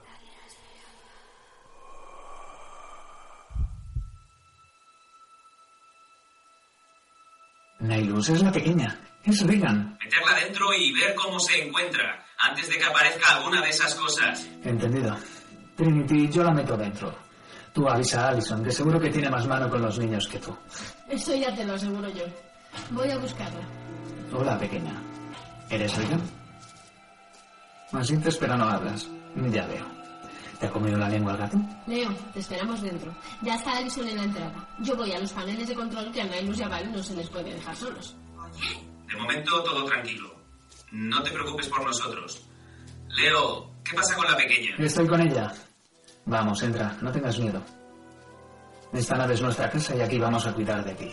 [7.79, 9.01] Nihilus es la pequeña.
[9.23, 9.97] Es Regan.
[9.99, 14.47] Meterla dentro y ver cómo se encuentra, antes de que aparezca alguna de esas cosas.
[14.63, 15.17] Entendido.
[15.75, 17.11] Trinity, yo la meto dentro.
[17.73, 20.55] Tú avisa a Allison, que seguro que tiene más mano con los niños que tú.
[21.09, 22.25] Eso ya te lo aseguro yo.
[22.91, 23.67] Voy a buscarla.
[24.31, 24.93] Hola, pequeña.
[25.71, 26.38] ¿Eres Regan?
[27.91, 29.09] Asientes, pero no hablas.
[29.51, 29.85] Ya veo.
[30.59, 31.57] ¿Te ha comido la lengua el gato?
[31.87, 33.15] Leo, te esperamos dentro.
[33.41, 34.67] Ya está Alison en la entrada.
[34.79, 37.15] Yo voy a los paneles de control que a Nailus y a Val no se
[37.15, 38.15] les puede dejar solos.
[39.07, 40.35] De momento todo tranquilo.
[40.91, 42.45] No te preocupes por nosotros.
[43.09, 44.75] Leo, ¿qué pasa con la pequeña?
[44.77, 45.53] Estoy con ella.
[46.25, 46.97] Vamos, entra.
[47.01, 47.61] No tengas miedo.
[48.91, 51.11] Esta nave es nuestra casa y aquí vamos a cuidar de ti.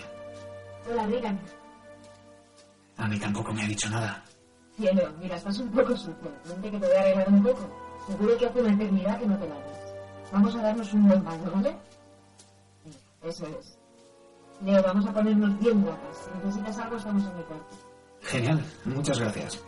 [0.90, 1.40] Hola, Regan.
[2.96, 4.24] A mí tampoco me ha dicho nada.
[4.76, 6.32] Cielo, mira, estás un poco sucio.
[6.44, 7.68] Vente que te voy a arreglar un poco.
[8.06, 9.94] Seguro que hace una eternidad que no te laves.
[10.32, 11.76] Vamos a darnos un buen baño, ¿vale?
[13.22, 13.78] Eso es.
[14.62, 16.16] Leo, vamos a ponernos bien guapas.
[16.16, 17.76] Si necesitas algo, estamos en mi cuarto.
[18.22, 18.64] Genial.
[18.84, 19.62] Muchas gracias.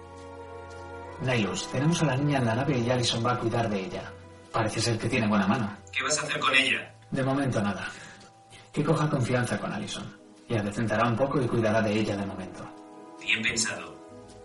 [1.22, 4.12] Nihilus, tenemos a la niña en la nave y Allison va a cuidar de ella.
[4.52, 5.70] Parece ser que tiene buena mano.
[5.92, 6.94] ¿Qué vas a hacer con ella?
[7.10, 7.88] De momento nada.
[8.72, 10.06] Que coja confianza con Allison.
[10.48, 12.68] Y adecentará un poco y cuidará de ella de momento.
[13.20, 13.97] Bien pensado.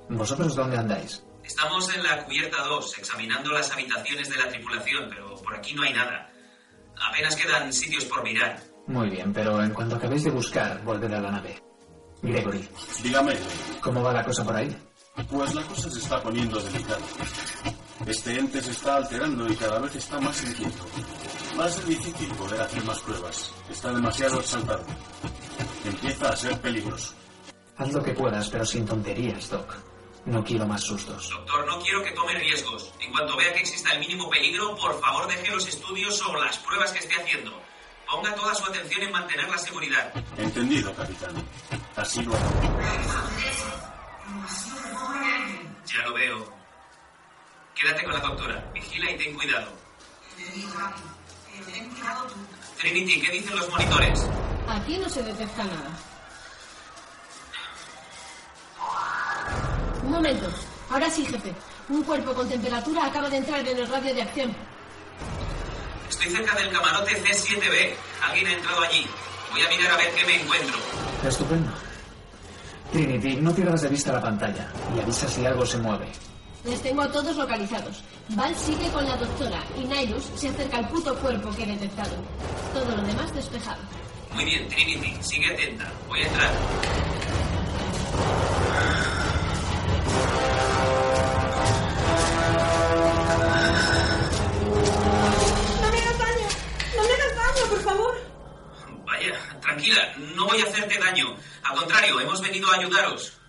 [0.10, 1.24] ¿Vosotros dónde andáis?
[1.44, 5.84] Estamos en la cubierta 2, examinando las habitaciones de la tripulación, pero por aquí no
[5.84, 6.30] hay nada.
[7.10, 8.62] Apenas quedan sitios por mirar.
[8.88, 11.62] Muy bien, pero en cuanto acabéis de buscar, volved a la nave.
[12.22, 12.68] Gregory,
[13.02, 13.38] Dígame,
[13.82, 14.76] ¿cómo va la cosa por ahí?
[15.30, 17.02] pues la cosa se está poniendo delicada.
[18.06, 20.86] Este ente se está alterando y cada vez está más inquieto.
[21.60, 23.54] Va a ser difícil poder hacer más pruebas.
[23.70, 24.86] Está demasiado exaltado.
[25.86, 27.14] Empieza a ser peligroso.
[27.78, 29.76] Haz lo que puedas, pero sin tonterías, Doc.
[30.26, 31.30] No quiero más sustos.
[31.30, 32.94] Doctor, no quiero que tome riesgos.
[33.00, 36.58] En cuanto vea que exista el mínimo peligro, por favor deje los estudios o las
[36.60, 37.52] pruebas que esté haciendo.
[38.10, 40.14] Ponga toda su atención en mantener la seguridad.
[40.38, 41.36] Entendido, capitán.
[41.96, 42.46] Así lo hará.
[45.86, 46.54] Ya lo veo.
[47.76, 48.72] Quédate con la doctora.
[48.74, 49.72] Vigila y ten cuidado.
[52.80, 54.30] Trinity, ¿qué dicen los monitores?
[54.68, 56.13] Aquí no se detecta nada.
[60.24, 60.48] Momento.
[60.90, 61.54] Ahora sí, jefe.
[61.90, 64.56] Un cuerpo con temperatura acaba de entrar en el radio de acción.
[66.10, 67.94] Estoy cerca del camarote C7B.
[68.26, 69.06] Alguien ha entrado allí.
[69.52, 70.78] Voy a mirar a ver qué me encuentro.
[71.28, 71.72] Estupendo.
[72.94, 76.08] Trinity, no pierdas de vista la pantalla y avisa si algo se mueve.
[76.64, 78.02] Les tengo a todos localizados.
[78.30, 82.16] Val sigue con la doctora y Nihilus se acerca al puto cuerpo que he detectado.
[82.74, 83.82] Todo lo demás despejado.
[84.34, 85.18] Muy bien, Trinity.
[85.22, 85.92] Sigue atenta.
[86.08, 86.52] Voy a entrar.
[99.74, 100.02] Tranquila.
[100.36, 101.36] No voy a hacerte daño.
[101.64, 103.40] Al contrario, hemos venido a ayudaros.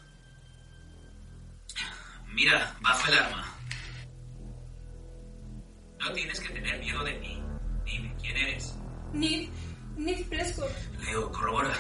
[2.33, 3.45] Mira, bajo el arma.
[6.01, 7.43] No tienes que tener miedo de mí.
[7.85, 8.77] Dime, ¿quién eres?
[9.13, 9.51] Nick,
[9.97, 10.73] Nick Prescott.
[11.01, 11.75] Leo, corrobora.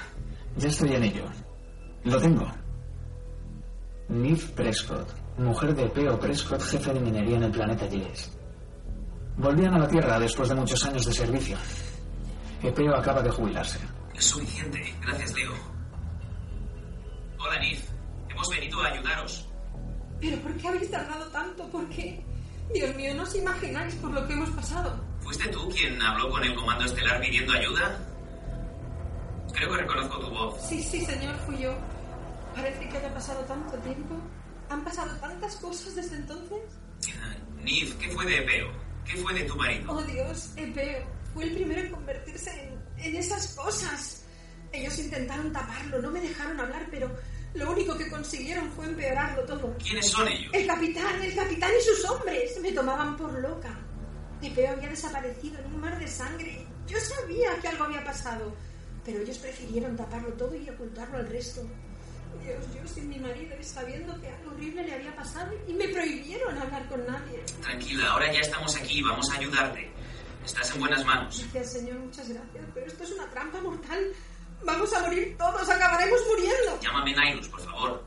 [0.56, 1.24] Ya estoy en ello.
[2.04, 2.50] Lo tengo.
[4.08, 8.30] Neve Prescott, mujer de Peo Prescott, jefe de minería en el planeta Giles.
[9.38, 11.56] Volvían a la Tierra después de muchos años de servicio.
[12.62, 13.80] Epeo acaba de jubilarse.
[14.14, 14.94] Es suficiente.
[15.02, 15.52] Gracias, Leo.
[17.38, 17.84] Hola, Nif.
[18.30, 19.48] Hemos venido a ayudaros.
[20.20, 21.68] ¿Pero por qué habéis tardado tanto?
[21.70, 22.24] ¿Por qué?
[22.72, 25.04] Dios mío, no os imagináis por lo que hemos pasado.
[25.20, 27.98] ¿Fuiste tú quien habló con el comando estelar pidiendo ayuda?
[29.52, 30.60] Creo que reconozco tu voz.
[30.68, 31.74] Sí, sí, señor, fui yo.
[32.54, 34.14] Parece que haya pasado tanto tiempo.
[34.70, 36.60] ¿Han pasado tantas cosas desde entonces?
[37.62, 38.68] Nif, ¿qué fue de Epeo?
[39.04, 39.92] ¿Qué fue de tu marido?
[39.92, 41.06] Oh, Dios, Epeo.
[41.34, 44.22] Fue el primero en convertirse en, en esas cosas.
[44.72, 47.10] Ellos intentaron taparlo, no me dejaron hablar, pero
[47.54, 49.76] lo único que consiguieron fue empeorarlo todo.
[49.78, 50.50] ¿Quiénes son ellos?
[50.52, 52.58] El capitán, el capitán y sus hombres.
[52.60, 53.78] Me tomaban por loca.
[54.42, 56.66] Epeo había desaparecido en un mar de sangre.
[56.86, 58.54] Yo sabía que algo había pasado,
[59.04, 61.62] pero ellos prefirieron taparlo todo y ocultarlo al resto.
[62.42, 65.88] Dios, yo sin mi marido y sabiendo que algo horrible le había pasado y me
[65.88, 67.42] prohibieron hablar con nadie.
[67.62, 69.88] Tranquila, ahora ya estamos aquí, vamos a ayudarte.
[70.44, 71.40] Estás en buenas manos.
[71.52, 72.64] Gracias, señor, muchas gracias.
[72.74, 74.12] Pero esto es una trampa mortal.
[74.64, 76.80] Vamos a morir todos, acabaremos muriendo.
[76.80, 78.04] Llámame Nairus, por favor.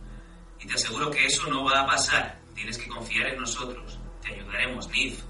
[0.59, 2.39] Y te aseguro que eso no va a pasar.
[2.55, 3.99] Tienes que confiar en nosotros.
[4.21, 5.21] Te ayudaremos, Nif.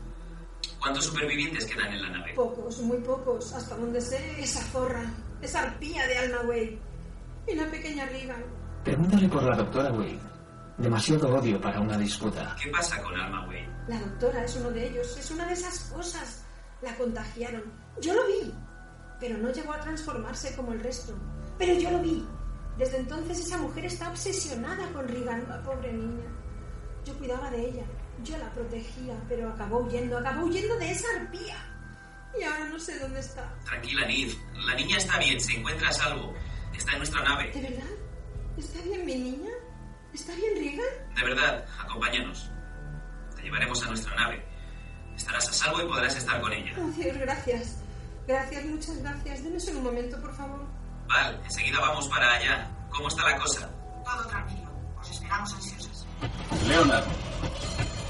[0.79, 2.33] ¿Cuántos supervivientes quedan en la nave?
[2.35, 3.53] Pocos, muy pocos.
[3.53, 5.05] Hasta donde sé, esa zorra,
[5.41, 6.79] esa arpía de Almaway.
[7.47, 8.43] Y la pequeña Regan.
[8.83, 10.19] Pregúntale por la doctora Wade.
[10.77, 12.55] Demasiado odio para una disputa.
[12.61, 13.67] ¿Qué pasa con Alma Wade?
[13.87, 16.46] La doctora es uno de ellos, es una de esas cosas.
[16.81, 17.63] La contagiaron.
[18.01, 18.53] Yo lo vi.
[19.19, 21.13] Pero no llegó a transformarse como el resto.
[21.57, 22.25] Pero yo lo vi.
[22.77, 26.25] Desde entonces esa mujer está obsesionada con Regan, la pobre niña.
[27.03, 27.83] Yo cuidaba de ella,
[28.23, 31.55] yo la protegía, pero acabó huyendo, acabó huyendo de esa arpía.
[32.39, 33.51] Y ahora no sé dónde está.
[33.65, 34.37] Tranquila, Nif.
[34.67, 36.33] La niña está bien, se encuentra a salvo.
[36.75, 37.51] Está en nuestra nave.
[37.51, 37.89] ¿De verdad?
[38.57, 39.51] ¿Está bien mi niña?
[40.13, 41.15] ¿Está bien Regan?
[41.15, 42.51] De verdad, acompáñanos.
[43.35, 44.45] Te llevaremos a nuestra nave.
[45.17, 46.71] Estarás a salvo y podrás estar con ella.
[46.77, 47.77] Oh, Dios, gracias.
[48.27, 49.43] Gracias, muchas gracias.
[49.43, 50.59] Deme solo un momento, por favor.
[51.07, 52.69] Val, enseguida vamos para allá.
[52.89, 53.69] ¿Cómo está la cosa?
[54.05, 54.69] Todo tranquilo.
[55.01, 56.05] Os esperamos ansiosos.
[56.67, 57.05] Leonard,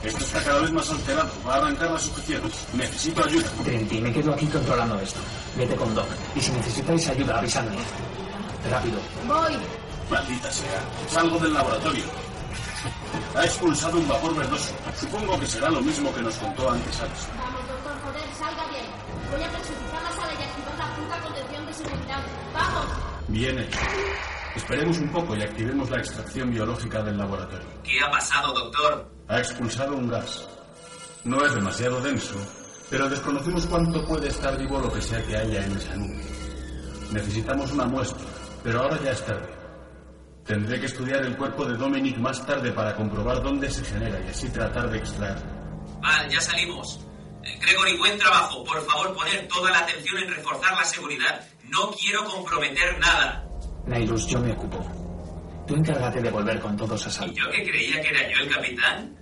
[0.04, 1.32] esto está cada vez más alterado.
[1.48, 2.68] Va a arrancar las sujeciones.
[2.74, 3.50] Necesito ayuda.
[3.64, 5.20] Trinity, me quedo aquí controlando esto.
[5.58, 6.08] Vete con Doc.
[6.36, 7.78] Y si necesitáis ayuda, avisadme.
[8.70, 9.00] Rápido.
[9.28, 9.58] Voy.
[10.10, 10.82] Maldita sea.
[11.10, 12.04] Salgo del laboratorio.
[13.36, 14.74] Ha expulsado un vapor verdoso.
[15.00, 17.28] Supongo que será lo mismo que nos contó antes Alex.
[17.38, 18.86] Vamos, doctor, joder, salga bien.
[19.32, 22.24] Voy a presurizar la sala y activar la puta contención de seguridad.
[22.54, 22.86] ¡Vamos!
[23.28, 23.80] Bien hecho.
[24.56, 27.68] Esperemos un poco y activemos la extracción biológica del laboratorio.
[27.84, 29.08] ¿Qué ha pasado, doctor?
[29.28, 30.48] Ha expulsado un gas.
[31.24, 32.36] No es demasiado denso,
[32.90, 36.24] pero desconocemos cuánto puede estar vivo lo que sea que haya en esa nube.
[37.12, 38.26] Necesitamos una muestra,
[38.64, 39.57] pero ahora ya es tarde.
[40.48, 44.30] Tendré que estudiar el cuerpo de Dominic más tarde para comprobar dónde se genera y
[44.30, 45.52] así tratar de extraerlo.
[46.02, 47.02] Val, ya salimos.
[47.44, 48.64] Eh, Gregory, buen trabajo.
[48.64, 51.46] Por favor, poner toda la atención en reforzar la seguridad.
[51.66, 53.46] No quiero comprometer nada.
[53.88, 54.80] Nairus, yo me ocupo.
[55.68, 57.34] Tú encárgate de volver con todos a salvo.
[57.34, 59.18] ¿Y yo que creía que era yo el capitán?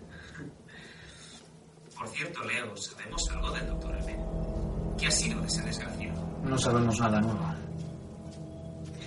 [1.98, 4.16] Por cierto, Leo, ¿sabemos algo del doctor M?
[5.00, 6.40] ¿Qué ha sido de ese desgraciado?
[6.44, 7.55] No sabemos nada nuevo.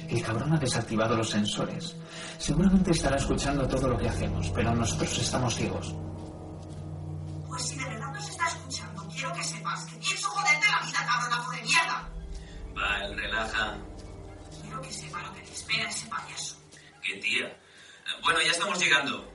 [0.08, 1.94] El cabrón ha desactivado los sensores.
[2.38, 5.94] Seguramente estará escuchando todo lo que hacemos, pero nosotros estamos ciegos.
[7.46, 11.06] Pues si de verdad nos está escuchando, quiero que sepas que pienso joderte la vida,
[11.06, 12.08] cabronazo de mierda.
[12.74, 13.76] Val, relaja.
[14.62, 16.56] Quiero que sepa lo que te espera ese payaso.
[17.02, 17.46] Qué tía.
[17.46, 19.28] Eh, Bueno, ya estamos llegando.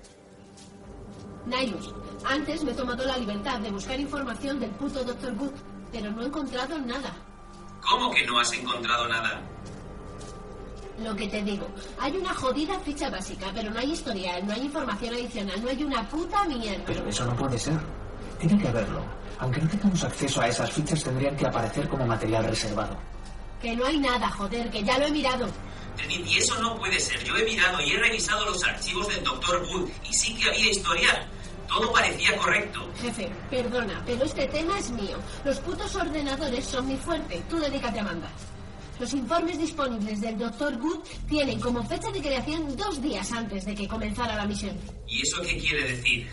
[1.46, 1.94] Nairus,
[2.26, 5.36] antes me he tomado la libertad de buscar información del puto Dr.
[5.36, 5.52] Good,
[5.92, 7.14] pero no he encontrado nada.
[7.82, 9.42] ¿Cómo que no has encontrado nada?
[11.00, 11.68] Lo que te digo,
[12.00, 15.84] hay una jodida ficha básica, pero no hay historial, no hay información adicional, no hay
[15.84, 16.84] una puta mierda.
[16.86, 17.80] Pero eso no puede ser.
[18.40, 19.04] Tiene que haberlo.
[19.40, 22.96] Aunque no tengamos acceso a esas fichas, tendrían que aparecer como material reservado.
[23.62, 25.48] Que no hay nada, joder, que ya lo he mirado.
[25.98, 27.24] Trinity, eso no puede ser.
[27.24, 29.64] Yo he mirado y he revisado los archivos del Dr.
[29.64, 31.28] Wood y sí que había historial.
[31.68, 32.88] Todo parecía correcto.
[33.02, 35.18] Jefe, perdona, pero este tema es mío.
[35.44, 37.44] Los putos ordenadores son mi fuerte.
[37.50, 38.32] Tú dedícate a mandar.
[39.00, 40.78] Los informes disponibles del Dr.
[40.78, 44.78] Good tienen como fecha de creación dos días antes de que comenzara la misión.
[45.08, 46.28] ¿Y eso qué quiere decir?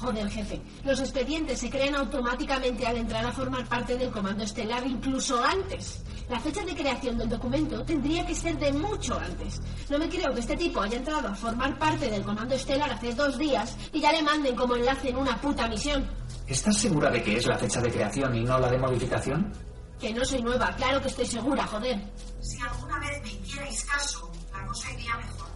[0.00, 0.60] Joder, jefe.
[0.84, 6.02] Los expedientes se crean automáticamente al entrar a formar parte del comando estelar, incluso antes.
[6.28, 9.60] La fecha de creación del documento tendría que ser de mucho antes.
[9.88, 13.14] No me creo que este tipo haya entrado a formar parte del comando estelar hace
[13.14, 16.04] dos días y ya le manden como enlace en una puta misión.
[16.46, 19.52] ¿Estás segura de que es la fecha de creación y no la de modificación?
[20.00, 21.98] Que no soy nueva, claro que estoy segura, joder.
[22.40, 25.48] Si alguna vez me hicierais caso, la cosa iría mejor.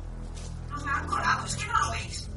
[0.71, 2.29] Nos la han colado, es que no lo veis.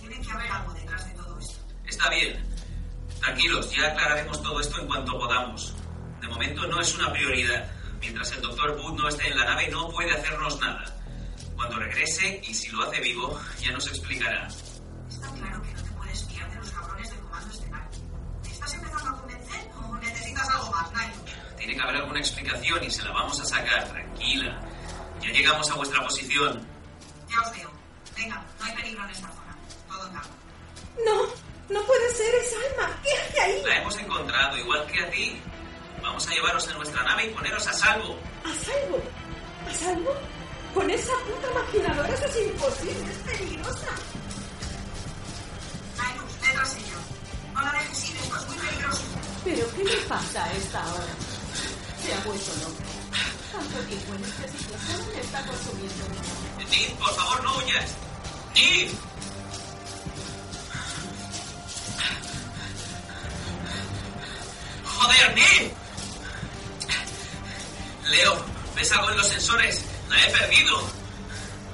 [0.00, 1.56] Tiene que haber algo detrás de todo esto.
[1.86, 2.44] Está bien.
[3.20, 5.74] Tranquilos, ya aclararemos todo esto en cuanto podamos.
[6.20, 7.70] De momento no es una prioridad.
[8.00, 10.84] Mientras el doctor Wood no esté en la nave, no puede hacernos nada.
[11.56, 14.46] Cuando regrese, y si lo hace vivo, ya nos explicará.
[15.08, 17.88] Está claro que no te puedes fiar de los cabrones del comando estelar.
[18.42, 21.13] ¿Me estás empezando a convencer o necesitas algo más, Nike?
[21.64, 24.60] Tiene que haber alguna explicación y se la vamos a sacar, tranquila.
[25.22, 26.60] Ya llegamos a vuestra posición.
[27.30, 27.70] Ya os veo.
[28.14, 29.56] Venga, no hay peligro en esta zona.
[29.88, 30.28] Todo en calma.
[31.06, 31.22] No,
[31.70, 33.00] no puede ser esa alma.
[33.02, 33.62] ¿Qué hace ahí?
[33.64, 35.40] La hemos encontrado, igual que a ti.
[36.02, 38.18] Vamos a llevaros a nuestra nave y poneros a salvo.
[38.44, 39.02] ¿A salvo?
[39.66, 40.14] ¿A salvo?
[40.74, 43.88] Con esa puta maquinadora eso es imposible, es peligrosa.
[45.96, 47.54] Nylus, detrás ella.
[47.54, 49.02] No la dejes ir, esto es muy peligroso.
[49.44, 51.33] ¿Pero qué le pasa a esta hora?
[52.04, 52.84] Se ha vuelto loca.
[53.50, 56.04] Tanto tiempo en este sitio solo le está consumiendo.
[56.68, 57.90] Nick, por favor, no huyas.
[58.54, 58.90] Nick.
[64.84, 65.72] Joder, Nick.
[68.10, 68.44] Leo,
[68.76, 69.84] ¿ves algo en los sensores?
[70.10, 70.82] La he perdido.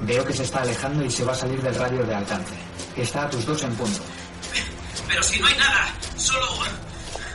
[0.03, 2.55] Veo que se está alejando y se va a salir del radio de alcance.
[2.97, 4.01] Está a tus dos en punto.
[5.09, 6.47] Pero si no hay nada, solo...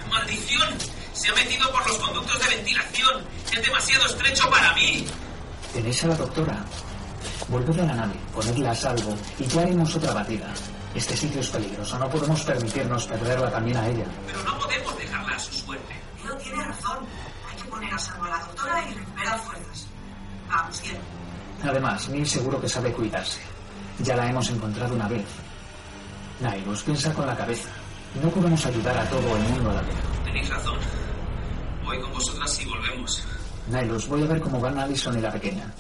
[0.10, 0.95] ¡Maldición!
[1.16, 3.24] Se ha metido por los conductos de ventilación.
[3.52, 5.08] Es demasiado estrecho para mí.
[5.74, 6.66] Tenéis a la doctora.
[7.48, 10.48] Volved a la nave, ponedla a salvo y ya haremos otra batida.
[10.94, 14.06] Este sitio es peligroso, no podemos permitirnos perderla también a ella.
[14.28, 15.94] Pero no podemos dejarla a su suerte.
[16.24, 17.06] Leo tiene razón.
[17.50, 19.88] Hay que poner a salvo a la doctora y recuperar fuerzas.
[20.50, 20.98] Vamos, bien.
[21.64, 23.40] Además, Neil seguro que sabe cuidarse.
[24.00, 25.26] Ya la hemos encontrado una vez.
[26.42, 27.70] Nairos, piensa con la cabeza.
[28.22, 29.96] No podemos ayudar a todo el mundo a la vez.
[30.26, 31.05] Tenéis razón.
[31.86, 33.24] Voy con vosotras y volvemos.
[33.68, 35.72] Nailos, voy a ver cómo van Allison y la pequeña.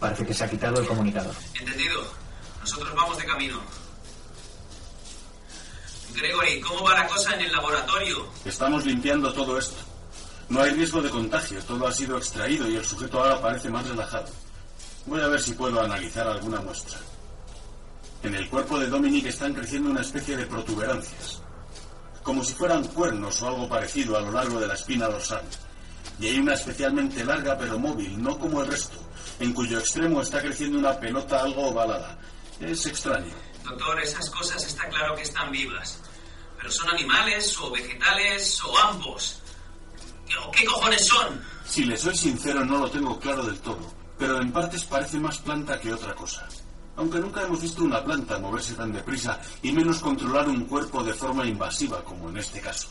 [0.00, 1.34] Parece que se ha quitado el comunicador.
[1.58, 2.02] Entendido.
[2.60, 3.60] Nosotros vamos de camino.
[6.14, 8.26] Gregory, ¿cómo va la cosa en el laboratorio?
[8.44, 9.76] Estamos limpiando todo esto.
[10.48, 13.86] No hay riesgo de contagio, todo ha sido extraído y el sujeto ahora parece más
[13.86, 14.28] relajado.
[15.06, 16.98] Voy a ver si puedo analizar alguna muestra.
[18.22, 21.42] En el cuerpo de Dominic están creciendo una especie de protuberancias,
[22.24, 25.42] como si fueran cuernos o algo parecido a lo largo de la espina dorsal.
[26.18, 28.96] Y hay una especialmente larga pero móvil, no como el resto,
[29.38, 32.18] en cuyo extremo está creciendo una pelota algo ovalada.
[32.60, 33.32] Es extraño.
[33.62, 36.00] Doctor, esas cosas está claro que están vivas.
[36.56, 39.40] Pero son animales o vegetales o ambos.
[40.26, 41.44] ¿Qué- ¿O qué cojones son?
[41.66, 45.38] Si le soy sincero, no lo tengo claro del todo, pero en partes parece más
[45.38, 46.46] planta que otra cosa.
[46.96, 51.12] Aunque nunca hemos visto una planta moverse tan deprisa y menos controlar un cuerpo de
[51.12, 52.88] forma invasiva como en este caso.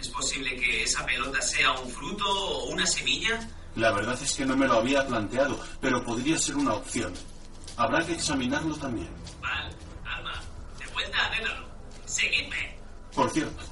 [0.00, 3.38] ¿Es posible que esa pelota sea un fruto o una semilla?
[3.76, 7.12] La verdad es que no me lo había planteado, pero podría ser una opción.
[7.76, 9.08] Habrá que examinarlo también.
[9.40, 10.42] Val, Alma,
[10.78, 12.06] de vuelta a.
[12.06, 12.76] Seguidme.
[13.14, 13.62] Por cierto,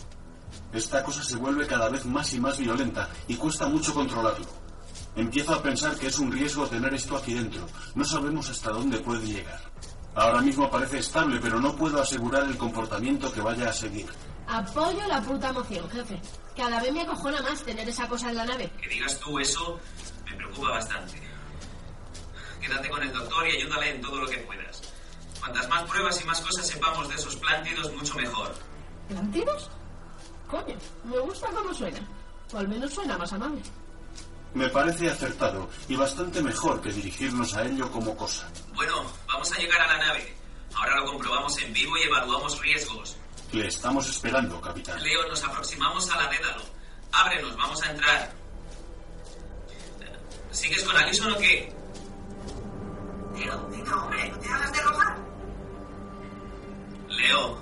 [0.72, 4.59] esta cosa se vuelve cada vez más y más violenta y cuesta mucho controlarlo.
[5.16, 7.66] Empiezo a pensar que es un riesgo tener esto aquí dentro.
[7.94, 9.60] No sabemos hasta dónde puede llegar.
[10.14, 14.06] Ahora mismo parece estable, pero no puedo asegurar el comportamiento que vaya a seguir.
[14.46, 16.20] Apoyo la puta moción, jefe.
[16.56, 18.70] Cada vez me acojona más tener esa cosa en la nave.
[18.80, 19.78] Que digas tú eso
[20.24, 21.20] me preocupa bastante.
[22.60, 24.82] Quédate con el doctor y ayúdale en todo lo que puedas.
[25.38, 28.54] Cuantas más pruebas y más cosas sepamos de esos plántidos, mucho mejor.
[29.08, 29.70] ¿Plantidos?
[30.48, 32.00] Coño, me gusta cómo suena.
[32.52, 33.62] O al menos suena más amable.
[34.54, 38.48] Me parece acertado y bastante mejor que dirigirnos a ello como cosa.
[38.74, 40.34] Bueno, vamos a llegar a la nave.
[40.74, 43.16] Ahora lo comprobamos en vivo y evaluamos riesgos.
[43.52, 45.02] Le estamos esperando, capitán.
[45.02, 46.62] Leo, nos aproximamos a la Dédalo.
[47.12, 48.32] Ábrenos, vamos a entrar.
[50.50, 51.72] ¿Sigues con Alison o qué?
[53.36, 55.16] Leo, venga, hombre, no te hagas de rogar.
[57.08, 57.58] Leo.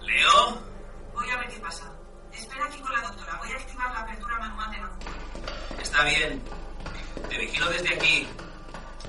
[0.00, 0.58] Leo.
[1.14, 1.95] Voy a ver qué pasa.
[2.36, 3.36] Espera aquí con la doctora.
[3.38, 5.82] Voy a activar la apertura manual de la puerta.
[5.82, 6.42] Está bien.
[7.28, 8.28] Te vigilo desde aquí.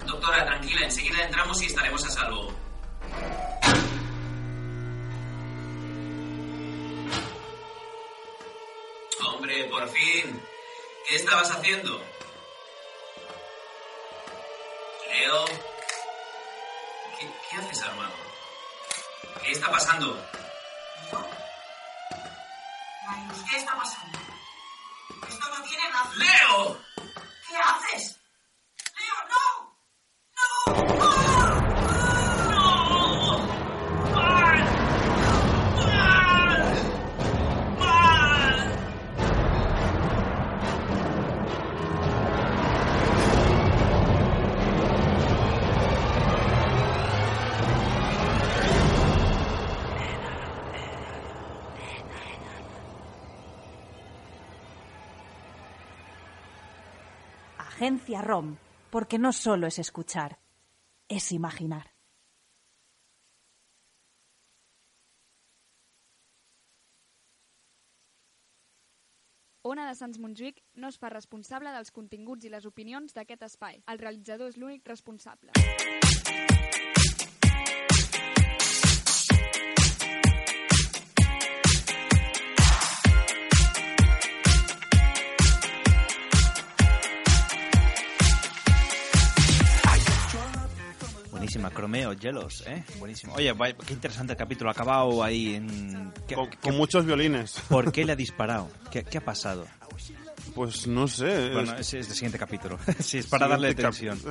[0.05, 2.53] Doctora, tranquila, enseguida entramos y estaremos a salvo.
[9.27, 10.41] Hombre, por fin.
[11.07, 12.01] ¿Qué estabas haciendo?
[15.09, 15.45] Leo.
[17.19, 18.13] ¿Qué, qué haces, hermano?
[19.43, 20.36] ¿Qué está pasando?
[23.49, 24.19] ¿Qué está pasando?
[25.29, 26.19] Esto no tiene razón.
[26.19, 26.81] ¡Leo!
[27.47, 28.16] ¿Qué haces?
[58.17, 58.57] Agencia ROM,
[58.89, 60.39] porque no solo es escuchar,
[61.07, 61.93] es imaginar.
[69.61, 73.83] Ona de Sants Montjuïc no es fa responsable dels continguts i les opinions d'aquest espai.
[73.91, 75.51] El realitzador és l'únic responsable.
[91.47, 92.83] Buenísima, Cromeo, Jelos, ¿eh?
[92.99, 93.33] Buenísimo.
[93.35, 94.69] Oye, vaya, qué interesante el capítulo.
[94.69, 96.11] Acabado ahí en...
[96.27, 97.61] ¿Qué- Con, qué- con muchos violines.
[97.69, 98.69] ¿Por qué le ha disparado?
[98.91, 99.65] ¿Qué, qué ha pasado?
[100.57, 101.51] Pues no sé.
[101.53, 102.79] Bueno, es- el siguiente capítulo.
[102.99, 104.19] sí, es para darle tensión.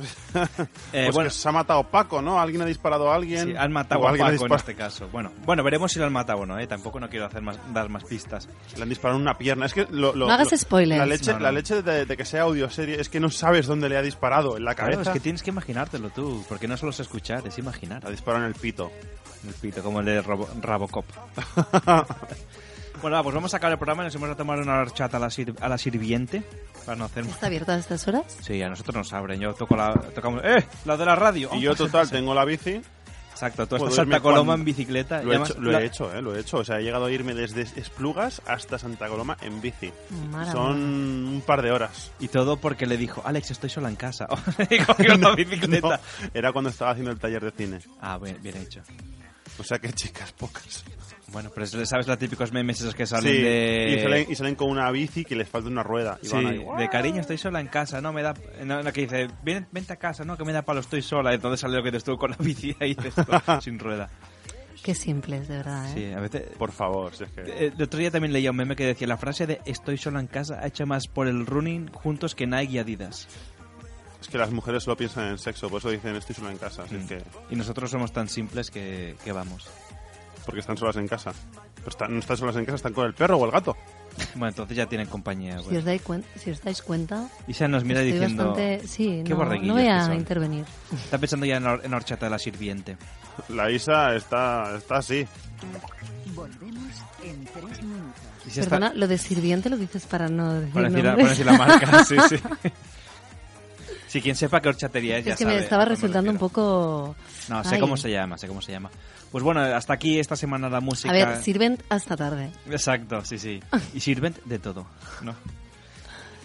[0.91, 1.29] Eh, pues bueno.
[1.29, 2.39] que se ha matado Paco, ¿no?
[2.39, 3.47] Alguien ha disparado a alguien.
[3.47, 5.07] Sí, han matado a Paco en este caso.
[5.09, 6.67] Bueno, bueno, veremos si lo han matado o no, ¿eh?
[6.67, 8.49] Tampoco no quiero hacer más, dar más pistas.
[8.75, 9.65] Le han disparado en una pierna.
[9.67, 10.99] Es que lo, lo- No hagas lo- spoilers.
[10.99, 11.43] La leche, No, no.
[11.45, 14.57] La leche de, de que sea audioserie es que no sabes dónde le ha disparado.
[14.57, 15.11] En la Claro, cabeza.
[15.11, 18.05] es que tienes que imaginártelo tú, porque no solo es escuchar, es imaginar.
[18.05, 18.91] Ha disparado en el pito.
[19.43, 21.05] En el pito, como el de Robo- Rabocop.
[23.01, 24.03] bueno, va, pues vamos a acabar el programa.
[24.03, 26.43] Nos hemos a tomar una horchata a la, sir- a la sirviente.
[26.85, 27.25] Para no hacer...
[27.25, 28.37] ¿Está abierta a estas horas?
[28.41, 29.39] Sí, a nosotros nos abren.
[29.39, 29.93] Yo toco la...
[29.93, 30.41] Tocamos...
[30.43, 30.65] ¡Eh!
[30.85, 31.49] La de la radio.
[31.53, 32.81] Y yo, total, tengo la bici.
[33.31, 35.21] Exacto, tú estás Santa Coloma cuando- en bicicleta.
[35.21, 36.21] Lo, y he además hecho, lo la- he hecho, ¿eh?
[36.23, 36.57] Lo he hecho.
[36.57, 39.91] O sea, he llegado a irme desde Esplugas hasta Santa Coloma en bici.
[40.31, 42.11] Mara, Son un par de horas.
[42.19, 44.27] Y todo porque le dijo, Alex, estoy sola en casa.
[44.71, 45.87] y cogió la bicicleta.
[46.21, 47.79] No, era cuando estaba haciendo el taller de cine.
[48.01, 48.81] Ah, bien, bien hecho.
[49.59, 50.83] O sea que chicas pocas.
[51.29, 53.95] Bueno, pero es- ¿sabes los típicos memes esos que salen Sí, de...
[53.97, 56.17] y, salen, y salen con una bici que les falta una rueda.
[56.21, 58.33] Y Sí, van ahí, de cariño, estoy sola en casa, no me da...
[58.63, 61.33] No, no, que dice, Ven, vente a casa, no, que me da palo, estoy sola.
[61.33, 63.25] Entonces sale lo que te estuvo con la bici ahí esto,
[63.61, 64.09] sin rueda.
[64.83, 65.93] Qué simples, de verdad, ¿eh?
[65.93, 66.43] Sí, a veces...
[66.57, 67.41] Por favor, si es que...
[67.41, 70.21] Eh, El otro día también leía un meme que decía la frase de estoy sola
[70.21, 73.27] en casa ha hecho más por el running juntos que Nike y Adidas.
[74.21, 76.83] Es que las mujeres solo piensan en sexo, por eso dicen estoy solo en casa.
[76.83, 77.23] Así es que...
[77.49, 79.67] Y nosotros somos tan simples que, que vamos.
[80.45, 81.33] Porque están solas en casa.
[81.75, 83.75] Pero están- no están solas en casa, están con el perro o el gato.
[84.33, 85.59] Bueno, entonces ya tienen compañía.
[85.59, 87.29] Si, os dais cuen- si os dais cuenta...
[87.47, 88.47] Isa nos mira estoy diciendo...
[88.47, 90.13] bastante- Sí, "Qué no, no voy a son".
[90.15, 90.65] intervenir.
[90.91, 92.97] Está pensando ya en, la- horchata de la sirviente.
[93.49, 95.27] La Isa está, está así.
[96.33, 96.93] Volvemos
[97.23, 98.21] en tres minutos.
[98.49, 101.29] Se está- Perdona, lo de sirviente lo dices para no decir Para decir, la, para
[101.29, 102.35] decir la marca, sí, sí.
[104.07, 106.37] Sí, quien sepa qué horchatería es, ya Es que sabe me estaba me resultando un
[106.37, 107.15] poco...
[107.49, 107.81] No, sé Ay.
[107.81, 108.89] cómo se llama, sé cómo se llama.
[109.31, 111.09] Pues bueno, hasta aquí esta semana la música.
[111.09, 112.51] A ver, sirven hasta tarde.
[112.69, 113.59] Exacto, sí, sí.
[113.93, 114.87] Y sirven de todo,
[115.21, 115.35] ¿no?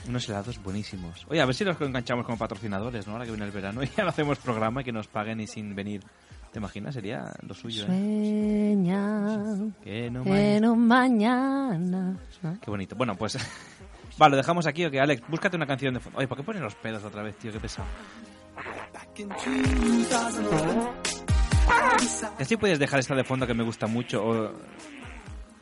[0.09, 1.25] Unos helados buenísimos.
[1.29, 3.13] Oye, a ver si los enganchamos como patrocinadores, ¿no?
[3.13, 5.47] Ahora que viene el verano y ya no hacemos programa y que nos paguen y
[5.47, 6.03] sin venir.
[6.53, 6.95] ¿Te imaginas?
[6.95, 7.87] Sería lo suyo, ¿eh?
[7.87, 12.17] Sueña Que no mañana.
[12.61, 12.97] Qué bonito.
[12.97, 13.39] Bueno, pues...
[14.23, 14.95] Vale, lo dejamos aquí, ¿ok?
[15.01, 16.17] Alex, búscate una canción de fondo.
[16.17, 17.51] Oye, ¿por qué ponen los pedos otra vez, tío?
[17.51, 17.89] Qué pesado.
[22.39, 24.53] Así puedes dejar esta de fondo que me gusta mucho o,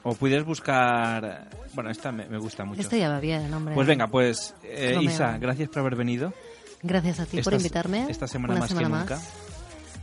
[0.02, 1.48] o puedes buscar...
[1.72, 2.82] Bueno, esta me, me gusta mucho.
[2.82, 3.74] Esto ya va bien, hombre.
[3.74, 4.98] Pues venga, pues eh.
[5.00, 6.34] Isa, gracias por haber venido.
[6.82, 8.10] Gracias a ti por invitarme.
[8.10, 9.08] Esta semana Una más semana que más.
[9.10, 9.49] nunca.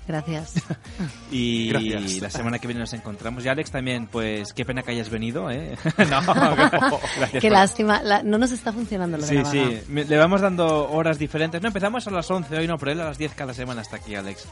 [0.07, 0.53] Gracias.
[1.31, 2.21] Y Gracias.
[2.21, 3.43] la semana que viene nos encontramos.
[3.43, 5.77] Y Alex también, pues qué pena que hayas venido, ¿eh?
[6.09, 8.01] no, gracias Qué lástima.
[8.01, 9.51] la- no nos está funcionando lo de Sí, la vaga.
[9.53, 11.61] sí, le vamos dando horas diferentes.
[11.61, 13.97] No, empezamos a las 11 hoy, no, pero él a las 10 cada semana está
[13.97, 14.45] aquí, Alex.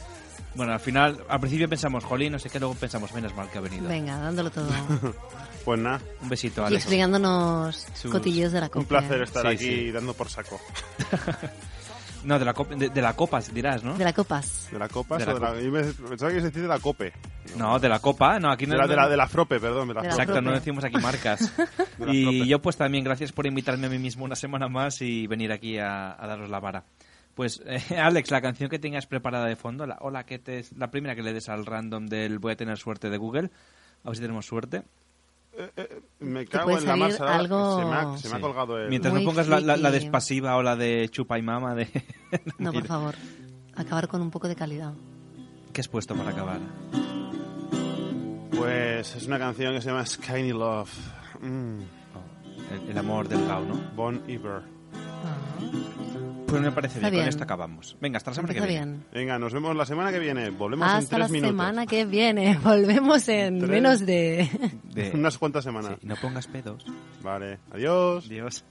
[0.55, 3.57] Bueno, al final, al principio pensamos, jolín, no sé qué, luego pensamos, menos mal que
[3.57, 3.87] ha venido.
[3.89, 4.67] Venga, dándolo todo.
[5.65, 5.99] Pues nada.
[6.21, 6.83] Un besito, Y Alex.
[6.83, 8.87] explicándonos Sus- cotillos de la Un copia.
[8.99, 9.91] placer estar Sí, aquí sí.
[9.91, 10.59] dando por saco.
[12.25, 13.95] No, de la, copa, de, de la copa, dirás, ¿no?
[13.97, 14.67] De la copas.
[14.71, 15.17] ¿De la copa?
[15.17, 15.61] De o la de la, copa.
[15.61, 17.13] yo me- pensaba que se de la cope.
[17.55, 19.87] No, de la copa, no, aquí no De la, de la, de la frope, perdón.
[19.89, 20.23] De la De la frope.
[20.23, 21.53] Exacto, no decimos aquí marcas.
[22.11, 22.47] Y Frope.
[22.47, 25.77] yo pues también, gracias por invitarme a mí mismo una semana más y venir aquí
[25.77, 26.83] a, a daros la vara.
[27.35, 30.65] Pues, eh, Alex, la canción que tengas preparada de fondo, la, o la, que te,
[30.77, 33.51] la primera que le des al random del voy a tener suerte de Google,
[34.03, 34.83] a ver si tenemos suerte.
[36.19, 37.35] Me Te cago en la masa.
[37.35, 38.41] algo- Se me ha, se me ha Sí.
[38.41, 38.89] colgado el...
[38.89, 41.87] Mientras Muy no pongas la, la, la despasiva o la de chupa y mama de...
[42.57, 43.15] No, por favor.
[43.75, 44.93] Acabar con un poco de calidad.
[45.73, 46.59] ¿Qué has puesto para acabar?
[48.57, 50.89] Pues es una canción que se llama Skinny Love.
[51.41, 51.79] Mm.
[52.71, 53.75] El, el amor del Gao, ¿no?
[53.95, 54.61] Bon Iver.
[56.47, 57.29] Pues me parece Está bien, con bien.
[57.29, 57.97] esto acabamos.
[57.99, 58.91] Venga, hasta la semana Empieza que viene.
[58.91, 59.05] bien.
[59.13, 60.49] Venga, nos vemos la semana que viene.
[60.51, 61.49] Volvemos en Hasta tres la minutos.
[61.51, 62.57] semana que viene.
[62.63, 63.69] Volvemos en Tres.
[63.71, 64.49] menos de...
[64.93, 65.97] De- Unas cuantas semanas.
[65.99, 66.85] Sí, no pongas pedos.
[67.23, 68.29] Vale, adiós.
[68.29, 68.63] Dios.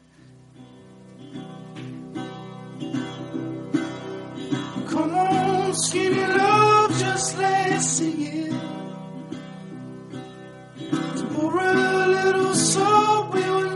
[4.90, 8.52] Come on, skinny love, just let's sing it.
[11.34, 13.73] For a little soul we will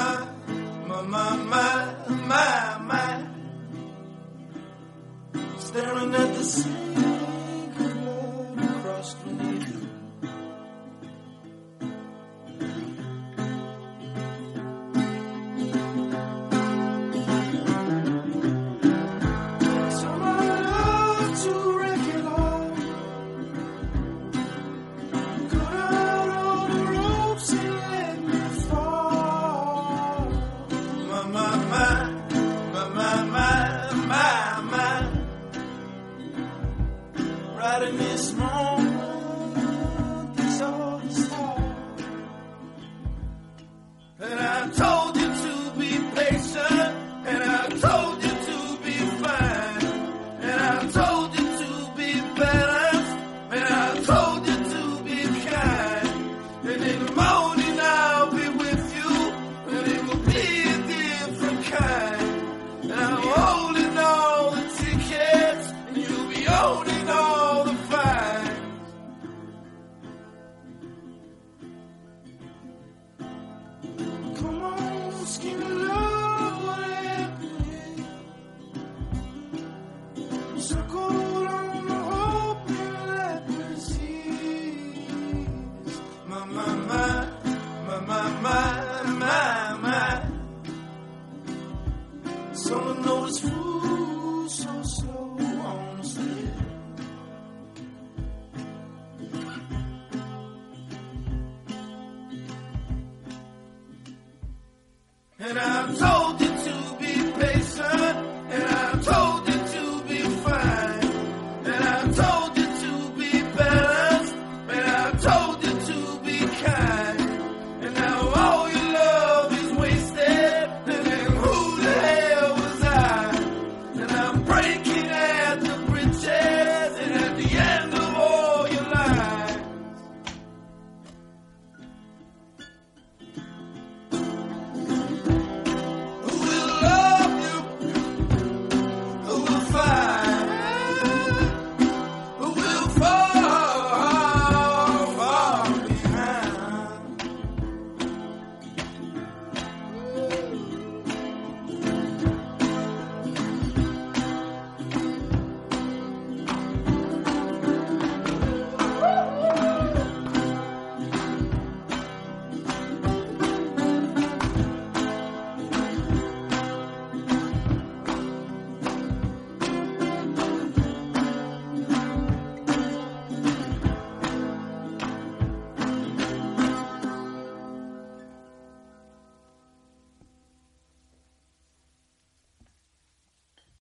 [0.00, 1.94] my, my, my,
[2.30, 3.26] my, my.
[5.58, 7.39] Staring at the sea.